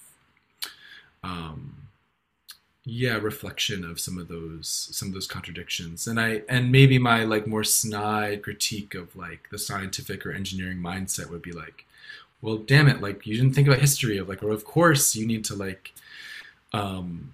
um, 1.23 1.87
yeah 2.85 3.15
reflection 3.15 3.83
of 3.83 3.99
some 3.99 4.17
of 4.17 4.29
those 4.29 4.89
some 4.91 5.09
of 5.09 5.13
those 5.13 5.27
contradictions. 5.27 6.07
And 6.07 6.19
i 6.19 6.41
and 6.47 6.71
maybe 6.71 6.97
my 6.97 7.23
like 7.23 7.45
more 7.45 7.63
snide 7.63 8.43
critique 8.43 8.95
of 8.95 9.15
like 9.15 9.49
the 9.51 9.59
scientific 9.59 10.25
or 10.25 10.31
engineering 10.31 10.77
mindset 10.77 11.29
would 11.29 11.41
be 11.41 11.51
like 11.51 11.85
well 12.41 12.57
damn 12.57 12.87
it 12.87 13.01
like 13.01 13.25
you 13.27 13.35
didn't 13.35 13.53
think 13.53 13.67
about 13.67 13.79
history 13.79 14.17
of 14.17 14.29
like 14.29 14.41
or 14.43 14.51
of 14.51 14.63
course 14.63 15.15
you 15.15 15.25
need 15.27 15.43
to 15.45 15.55
like 15.55 15.93
um 16.71 17.33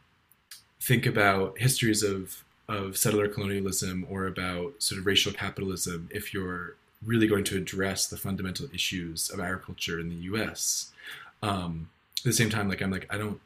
think 0.82 1.06
about 1.06 1.60
histories 1.60 2.02
of 2.04 2.44
of 2.68 2.98
settler 2.98 3.28
colonialism 3.28 4.08
or 4.10 4.26
about 4.26 4.74
sort 4.80 5.00
of 5.00 5.06
racial 5.06 5.34
capitalism 5.34 6.10
if 6.12 6.34
you're 6.34 6.76
really 7.06 7.28
going 7.28 7.44
to 7.46 7.58
address 7.58 8.08
the 8.08 8.18
fundamental 8.18 8.68
issues 8.74 9.30
of 9.30 9.40
agriculture 9.40 10.00
in 10.00 10.10
the 10.10 10.16
U.S. 10.16 10.92
Um, 11.42 11.90
at 12.18 12.24
the 12.24 12.34
same 12.34 12.50
time, 12.50 12.70
like 12.70 12.82
I'm 12.82 12.92
like 12.92 13.08
I 13.10 13.18
don't 13.18 13.40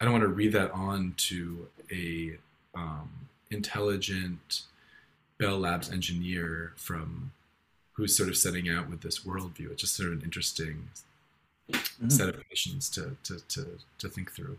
I 0.00 0.04
don't 0.04 0.12
want 0.12 0.22
to 0.22 0.28
read 0.28 0.52
that 0.52 0.70
on 0.72 1.14
to 1.16 1.68
a 1.90 2.36
um, 2.74 3.10
intelligent 3.50 4.62
Bell 5.38 5.58
Labs 5.58 5.90
engineer 5.90 6.72
from 6.76 7.32
who's 7.92 8.16
sort 8.16 8.28
of 8.28 8.36
setting 8.36 8.68
out 8.68 8.90
with 8.90 9.00
this 9.00 9.20
worldview. 9.20 9.70
It's 9.70 9.80
just 9.80 9.96
sort 9.96 10.10
of 10.10 10.18
an 10.18 10.22
interesting 10.22 10.88
mm-hmm. 11.70 12.08
set 12.08 12.28
of 12.28 12.36
conditions 12.36 12.90
to, 12.90 13.16
to, 13.24 13.40
to, 13.48 13.66
to 13.98 14.08
think 14.08 14.32
through. 14.32 14.58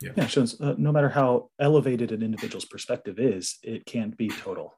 Yeah, 0.00 0.10
yeah 0.16 0.26
shows 0.26 0.60
uh, 0.60 0.74
no 0.78 0.90
matter 0.90 1.08
how 1.10 1.50
elevated 1.58 2.10
an 2.10 2.22
individual's 2.22 2.64
perspective 2.64 3.18
is, 3.18 3.58
it 3.62 3.84
can't 3.86 4.16
be 4.16 4.28
total. 4.28 4.74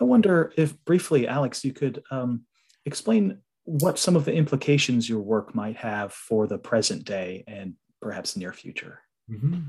I 0.00 0.04
wonder 0.04 0.52
if 0.56 0.82
briefly, 0.84 1.26
Alex, 1.26 1.64
you 1.64 1.72
could 1.72 2.02
um, 2.10 2.44
explain 2.84 3.38
what 3.64 3.98
some 3.98 4.16
of 4.16 4.24
the 4.24 4.32
implications 4.32 5.08
your 5.08 5.20
work 5.20 5.54
might 5.54 5.76
have 5.76 6.12
for 6.12 6.46
the 6.46 6.58
present 6.58 7.04
day 7.04 7.44
and 7.46 7.74
perhaps 8.00 8.36
near 8.36 8.52
future. 8.52 9.00
Mm-hmm. 9.30 9.60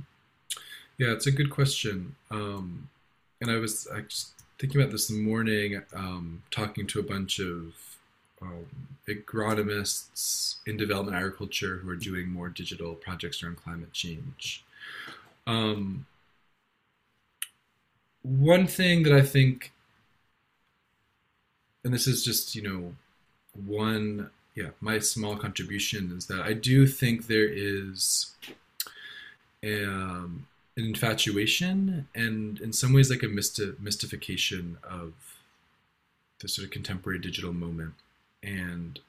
Yeah, 0.97 1.11
it's 1.11 1.27
a 1.27 1.31
good 1.31 1.49
question. 1.49 2.15
Um, 2.31 2.89
and 3.41 3.49
I 3.49 3.57
was 3.57 3.87
I 3.93 4.01
just 4.01 4.31
thinking 4.59 4.81
about 4.81 4.91
this 4.91 5.09
morning, 5.09 5.81
um, 5.93 6.43
talking 6.51 6.85
to 6.87 6.99
a 6.99 7.03
bunch 7.03 7.39
of 7.39 7.73
um, 8.41 8.65
agronomists 9.07 10.57
in 10.67 10.77
development 10.77 11.17
agriculture 11.17 11.77
who 11.77 11.89
are 11.89 11.95
doing 11.95 12.29
more 12.29 12.49
digital 12.49 12.95
projects 12.95 13.41
around 13.41 13.57
climate 13.57 13.91
change. 13.93 14.63
Um, 15.47 16.05
one 18.21 18.67
thing 18.67 19.03
that 19.03 19.13
I 19.13 19.21
think, 19.21 19.71
and 21.83 21.93
this 21.93 22.07
is 22.07 22.23
just, 22.23 22.55
you 22.55 22.61
know, 22.61 22.93
one, 23.65 24.29
yeah, 24.55 24.69
my 24.81 24.99
small 24.99 25.35
contribution 25.35 26.13
is 26.15 26.27
that 26.27 26.41
I 26.41 26.53
do 26.53 26.85
think 26.85 27.27
there 27.27 27.47
is 27.47 28.31
um, 29.63 30.47
an 30.75 30.85
infatuation 30.85 32.07
and 32.15 32.59
in 32.59 32.73
some 32.73 32.93
ways 32.93 33.09
like 33.09 33.23
a 33.23 33.27
mysti- 33.27 33.79
mystification 33.79 34.77
of 34.83 35.13
the 36.39 36.47
sort 36.47 36.65
of 36.65 36.71
contemporary 36.71 37.19
digital 37.19 37.53
moment. 37.53 37.93
And 38.41 38.99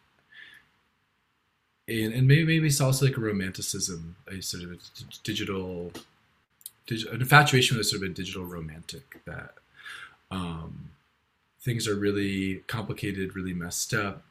and, 1.87 2.13
and 2.13 2.29
maybe 2.29 2.45
maybe 2.45 2.69
it's 2.69 2.81
also 2.81 3.07
like 3.07 3.17
a 3.17 3.21
romanticism 3.21 4.17
a 4.29 4.41
sort 4.41 4.65
of 4.65 4.73
a 4.73 4.77
digital 5.25 5.93
an 6.89 7.21
infatuation 7.21 7.77
with 7.77 7.87
a 7.87 7.89
sort 7.89 8.03
of 8.03 8.11
a 8.11 8.15
digital 8.15 8.45
romantic 8.45 9.21
that 9.25 9.55
um, 10.31 10.91
things 11.63 11.87
are 11.87 11.95
really 11.95 12.57
complicated 12.67 13.37
really 13.37 13.55
messed 13.55 13.95
up 13.95 14.23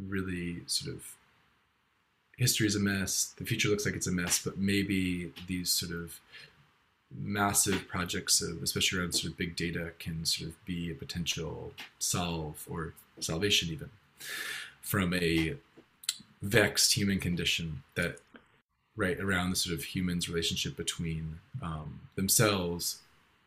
really 0.00 0.62
sort 0.66 0.94
of 0.94 1.14
history 2.36 2.66
is 2.66 2.76
a 2.76 2.80
mess 2.80 3.34
the 3.38 3.44
future 3.44 3.68
looks 3.68 3.86
like 3.86 3.94
it's 3.94 4.06
a 4.06 4.12
mess 4.12 4.42
but 4.42 4.58
maybe 4.58 5.32
these 5.46 5.70
sort 5.70 5.92
of 5.92 6.20
massive 7.16 7.86
projects 7.86 8.42
of 8.42 8.62
especially 8.62 8.98
around 8.98 9.12
sort 9.12 9.30
of 9.30 9.38
big 9.38 9.54
data 9.54 9.92
can 9.98 10.24
sort 10.24 10.50
of 10.50 10.64
be 10.64 10.90
a 10.90 10.94
potential 10.94 11.72
solve 11.98 12.64
or 12.68 12.92
salvation 13.20 13.68
even 13.70 13.88
from 14.80 15.14
a 15.14 15.54
vexed 16.42 16.92
human 16.94 17.18
condition 17.18 17.82
that 17.94 18.18
right 18.96 19.18
around 19.18 19.50
the 19.50 19.56
sort 19.56 19.74
of 19.74 19.82
humans 19.84 20.28
relationship 20.28 20.76
between 20.76 21.38
um, 21.62 22.00
themselves 22.14 22.98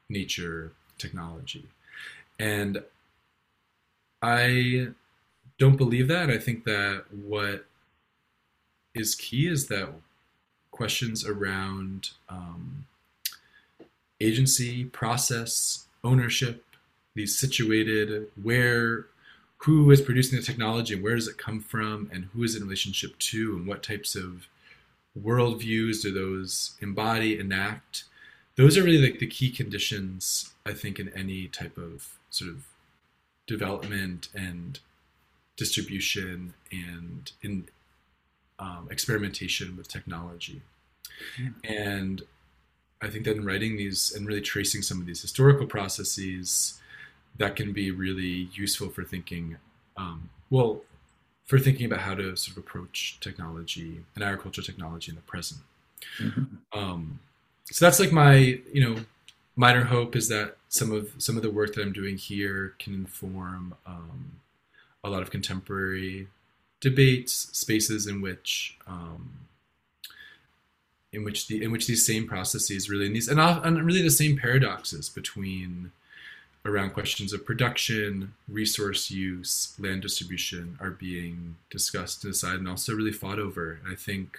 nature 0.09 0.71
technology. 0.97 1.65
And 2.39 2.83
i 4.21 4.87
don't 5.57 5.77
believe 5.77 6.07
that 6.07 6.29
i 6.29 6.37
think 6.37 6.63
that 6.63 7.05
what 7.11 7.65
is 8.93 9.15
key 9.15 9.47
is 9.47 9.67
that 9.67 9.89
questions 10.71 11.25
around 11.25 12.11
um, 12.29 12.85
agency, 14.21 14.85
process, 14.85 15.87
ownership, 16.03 16.63
these 17.15 17.37
situated, 17.37 18.27
where, 18.41 19.07
who 19.57 19.89
is 19.91 20.01
producing 20.01 20.37
the 20.37 20.45
technology 20.45 20.93
and 20.93 21.03
where 21.03 21.15
does 21.15 21.27
it 21.27 21.37
come 21.37 21.59
from 21.59 22.09
and 22.13 22.25
who 22.33 22.43
is 22.43 22.55
it 22.55 22.59
in 22.59 22.63
relationship 22.63 23.17
to 23.17 23.55
and 23.55 23.67
what 23.67 23.81
types 23.83 24.15
of 24.15 24.47
worldviews 25.19 26.03
do 26.03 26.11
those 26.11 26.75
embody, 26.79 27.39
enact. 27.39 28.03
Those 28.55 28.77
are 28.77 28.83
really 28.83 29.01
like 29.01 29.19
the 29.19 29.27
key 29.27 29.49
conditions, 29.49 30.53
I 30.65 30.73
think, 30.73 30.99
in 30.99 31.09
any 31.09 31.47
type 31.47 31.77
of 31.77 32.17
sort 32.29 32.51
of 32.51 32.65
development 33.47 34.29
and 34.35 34.79
distribution 35.55 36.53
and 36.71 37.31
in 37.41 37.67
um, 38.59 38.87
experimentation 38.91 39.75
with 39.77 39.87
technology. 39.87 40.61
Mm. 41.39 41.53
And 41.63 42.21
I 43.01 43.07
think 43.09 43.25
that 43.25 43.37
in 43.37 43.45
writing 43.45 43.77
these 43.77 44.13
and 44.15 44.27
really 44.27 44.41
tracing 44.41 44.81
some 44.81 44.99
of 44.99 45.05
these 45.05 45.21
historical 45.21 45.65
processes, 45.65 46.79
that 47.37 47.55
can 47.55 47.71
be 47.71 47.91
really 47.91 48.49
useful 48.53 48.89
for 48.89 49.03
thinking, 49.03 49.57
um, 49.95 50.29
well, 50.49 50.81
for 51.45 51.59
thinking 51.59 51.85
about 51.85 51.99
how 51.99 52.15
to 52.15 52.35
sort 52.35 52.57
of 52.57 52.63
approach 52.63 53.19
technology 53.21 54.03
and 54.15 54.23
agricultural 54.23 54.65
technology 54.65 55.11
in 55.11 55.15
the 55.15 55.21
present. 55.21 55.61
Mm-hmm. 56.19 56.77
Um, 56.77 57.19
so 57.65 57.85
that's 57.85 57.99
like 57.99 58.11
my, 58.11 58.35
you 58.73 58.81
know, 58.81 59.01
minor 59.57 59.83
hope 59.85 60.15
is 60.15 60.29
that 60.29 60.55
some 60.69 60.91
of 60.93 61.11
some 61.17 61.35
of 61.35 61.43
the 61.43 61.51
work 61.51 61.73
that 61.73 61.81
I'm 61.81 61.91
doing 61.91 62.17
here 62.17 62.75
can 62.79 62.93
inform 62.93 63.75
um, 63.85 64.31
a 65.03 65.09
lot 65.09 65.21
of 65.21 65.31
contemporary 65.31 66.27
debates, 66.79 67.49
spaces 67.51 68.07
in 68.07 68.21
which 68.21 68.77
um, 68.87 69.47
in 71.11 71.23
which 71.25 71.47
the 71.47 71.61
in 71.61 71.71
which 71.71 71.87
these 71.87 72.05
same 72.05 72.27
processes 72.27 72.89
really 72.89 73.07
and 73.07 73.15
these 73.15 73.27
and, 73.27 73.39
and 73.39 73.85
really 73.85 74.01
the 74.01 74.11
same 74.11 74.37
paradoxes 74.37 75.09
between 75.09 75.91
around 76.65 76.91
questions 76.91 77.33
of 77.33 77.45
production, 77.45 78.33
resource 78.47 79.09
use, 79.09 79.73
land 79.79 80.01
distribution 80.01 80.77
are 80.81 80.91
being 80.91 81.55
discussed 81.69 82.23
and 82.23 82.33
decided 82.33 82.59
and 82.59 82.67
also 82.67 82.93
really 82.93 83.11
fought 83.11 83.39
over. 83.39 83.79
And 83.83 83.93
I 83.93 83.95
think 83.95 84.37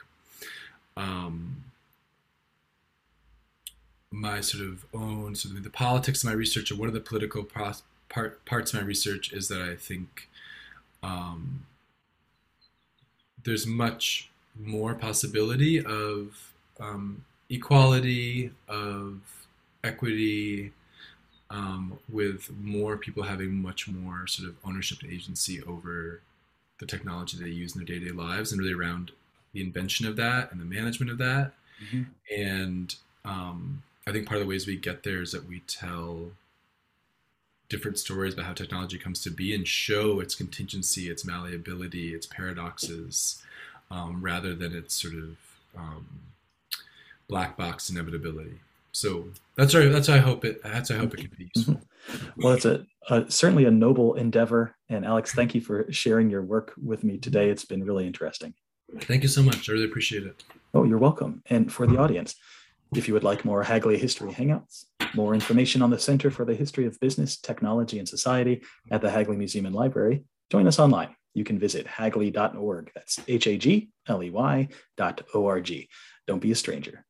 um, 0.94 1.64
my 4.10 4.40
sort 4.40 4.64
of 4.64 4.86
own 4.94 5.34
sort 5.34 5.56
of 5.56 5.62
the 5.62 5.70
politics 5.70 6.22
of 6.22 6.30
my 6.30 6.34
research 6.34 6.72
or 6.72 6.76
one 6.76 6.88
of 6.88 6.94
the 6.94 7.00
political 7.00 7.44
pro- 7.44 7.72
part, 8.08 8.44
parts 8.44 8.72
of 8.72 8.80
my 8.80 8.86
research 8.86 9.32
is 9.32 9.48
that 9.48 9.60
I 9.60 9.76
think 9.76 10.28
um, 11.02 11.66
there's 13.44 13.66
much 13.66 14.30
more 14.58 14.94
possibility 14.94 15.84
of 15.84 16.52
um, 16.80 17.24
equality, 17.50 18.50
of 18.68 19.20
equity, 19.84 20.72
um, 21.50 21.98
with 22.08 22.50
more 22.60 22.96
people 22.96 23.22
having 23.22 23.62
much 23.62 23.88
more 23.88 24.26
sort 24.26 24.48
of 24.48 24.56
ownership 24.64 25.02
and 25.02 25.12
agency 25.12 25.62
over 25.62 26.20
the 26.78 26.86
technology 26.86 27.38
they 27.38 27.48
use 27.48 27.74
in 27.74 27.80
their 27.80 27.86
day-to-day 27.86 28.12
lives 28.12 28.52
and 28.52 28.60
really 28.60 28.74
around 28.74 29.10
the 29.52 29.60
invention 29.60 30.06
of 30.06 30.16
that 30.16 30.52
and 30.52 30.60
the 30.60 30.64
management 30.64 31.10
of 31.10 31.18
that. 31.18 31.52
Mm-hmm. 31.82 32.02
And 32.40 32.94
um, 33.24 33.82
I 34.08 34.12
think 34.12 34.26
part 34.26 34.40
of 34.40 34.46
the 34.46 34.48
ways 34.48 34.66
we 34.66 34.76
get 34.76 35.02
there 35.02 35.20
is 35.20 35.32
that 35.32 35.46
we 35.46 35.60
tell 35.66 36.30
different 37.68 37.98
stories 37.98 38.32
about 38.32 38.46
how 38.46 38.54
technology 38.54 38.96
comes 38.96 39.22
to 39.22 39.30
be 39.30 39.54
and 39.54 39.68
show 39.68 40.20
its 40.20 40.34
contingency, 40.34 41.10
its 41.10 41.26
malleability, 41.26 42.14
its 42.14 42.24
paradoxes, 42.24 43.42
um, 43.90 44.22
rather 44.22 44.54
than 44.54 44.74
its 44.74 44.94
sort 44.94 45.12
of 45.12 45.36
um, 45.76 46.06
black 47.28 47.58
box 47.58 47.90
inevitability. 47.90 48.60
So 48.92 49.28
that's 49.56 49.74
right. 49.74 49.92
That's 49.92 50.08
how 50.08 50.14
I 50.14 50.18
hope 50.18 50.46
it. 50.46 50.62
That's 50.62 50.88
how 50.88 50.96
I 50.96 50.98
hope 51.00 51.12
it 51.12 51.20
can 51.20 51.30
be 51.36 51.50
useful. 51.54 51.80
Well, 52.38 52.54
it's 52.54 52.64
a, 52.64 52.86
a, 53.10 53.30
certainly 53.30 53.66
a 53.66 53.70
noble 53.70 54.14
endeavor. 54.14 54.74
And 54.88 55.04
Alex, 55.04 55.34
thank 55.34 55.54
you 55.54 55.60
for 55.60 55.92
sharing 55.92 56.30
your 56.30 56.40
work 56.40 56.72
with 56.82 57.04
me 57.04 57.18
today. 57.18 57.50
It's 57.50 57.66
been 57.66 57.84
really 57.84 58.06
interesting. 58.06 58.54
Thank 59.00 59.24
you 59.24 59.28
so 59.28 59.42
much. 59.42 59.68
I 59.68 59.72
really 59.72 59.84
appreciate 59.84 60.22
it. 60.22 60.42
Oh, 60.72 60.84
you're 60.84 60.96
welcome. 60.96 61.42
And 61.50 61.70
for 61.70 61.86
the 61.86 61.98
audience, 61.98 62.34
if 62.94 63.08
you 63.08 63.14
would 63.14 63.24
like 63.24 63.44
more 63.44 63.62
Hagley 63.62 63.98
History 63.98 64.32
Hangouts, 64.32 64.84
more 65.14 65.34
information 65.34 65.82
on 65.82 65.90
the 65.90 65.98
Center 65.98 66.30
for 66.30 66.44
the 66.44 66.54
History 66.54 66.86
of 66.86 66.98
Business, 67.00 67.36
Technology, 67.36 67.98
and 67.98 68.08
Society 68.08 68.62
at 68.90 69.00
the 69.00 69.10
Hagley 69.10 69.36
Museum 69.36 69.66
and 69.66 69.74
Library, 69.74 70.24
join 70.50 70.66
us 70.66 70.78
online. 70.78 71.14
You 71.34 71.44
can 71.44 71.58
visit 71.58 71.86
hagley.org. 71.86 72.90
That's 72.94 73.20
H 73.28 73.46
A 73.46 73.58
G 73.58 73.90
L 74.06 74.22
E 74.22 74.30
Y 74.30 74.68
dot 74.96 75.22
O 75.34 75.46
R 75.46 75.60
G. 75.60 75.88
Don't 76.26 76.40
be 76.40 76.52
a 76.52 76.54
stranger. 76.54 77.04